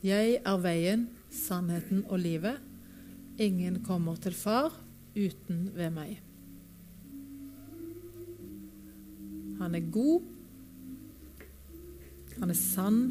Jeg 0.00 0.38
er 0.40 0.62
veien, 0.64 1.02
sannheten 1.28 2.06
og 2.06 2.22
livet. 2.22 2.56
Ingen 3.36 3.82
kommer 3.84 4.16
til 4.16 4.32
Far 4.32 4.72
uten 5.12 5.66
ved 5.76 5.92
meg. 5.92 6.14
Han 9.60 9.76
er 9.76 9.90
god. 9.92 10.24
Han 12.38 12.48
er 12.48 12.56
sann, 12.62 13.02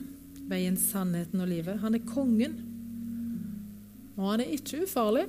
veien, 0.50 0.82
sannheten 0.82 1.46
og 1.46 1.54
livet. 1.54 1.78
Han 1.86 1.94
er 1.94 2.10
kongen. 2.10 2.58
Og 4.18 4.32
han 4.32 4.42
er 4.42 4.58
ikke 4.58 4.82
ufarlig. 4.88 5.28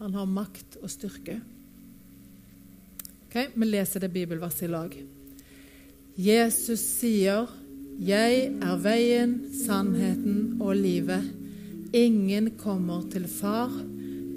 Han 0.00 0.14
har 0.16 0.26
makt 0.26 0.78
og 0.80 0.88
styrke. 0.88 1.36
Okay, 3.28 3.50
vi 3.54 3.66
leser 3.68 4.00
det 4.00 4.08
bibelverset 4.14 4.64
i 4.66 4.70
lag. 4.72 4.94
Jesus 6.16 6.80
sier, 6.80 7.46
'Jeg 8.00 8.46
er 8.62 8.76
veien, 8.76 9.52
sannheten 9.66 10.56
og 10.60 10.74
livet'. 10.74 11.28
Ingen 11.92 12.50
kommer 12.56 13.02
til 13.10 13.28
Far 13.28 13.70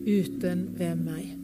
uten 0.04 0.68
ved 0.78 0.96
meg. 0.96 1.38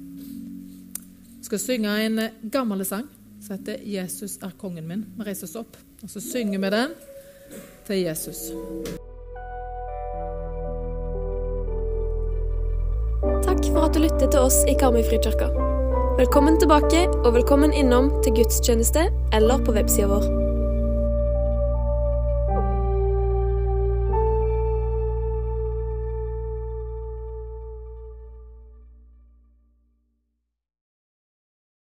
Jeg 1.38 1.46
skal 1.46 1.60
synge 1.60 2.06
en 2.06 2.20
gammel 2.52 2.86
sang 2.86 3.08
som 3.42 3.58
heter 3.58 3.80
'Jesus 3.84 4.38
er 4.42 4.52
kongen 4.58 4.92
min'. 4.92 5.06
Vi 5.18 5.24
reiser 5.24 5.48
oss 5.48 5.56
opp, 5.56 5.78
og 6.04 6.10
så 6.10 6.20
synger 6.20 6.60
vi 6.60 6.76
den 6.76 6.90
til 7.88 7.96
Jesus. 8.04 8.52
At 13.90 13.96
du 13.96 14.04
lytter 14.04 14.30
til 14.30 14.44
oss 14.46 14.60
i 14.70 14.76
Karmøy 14.78 15.02
frikirke. 15.08 15.48
Velkommen 16.20 16.60
tilbake, 16.62 17.08
og 17.24 17.34
velkommen 17.40 17.74
innom 17.74 18.12
til 18.22 18.38
gudstjeneste 18.38 19.08
eller 19.34 19.66
på 19.66 19.74
websida 19.74 20.12
vår. 20.12 20.49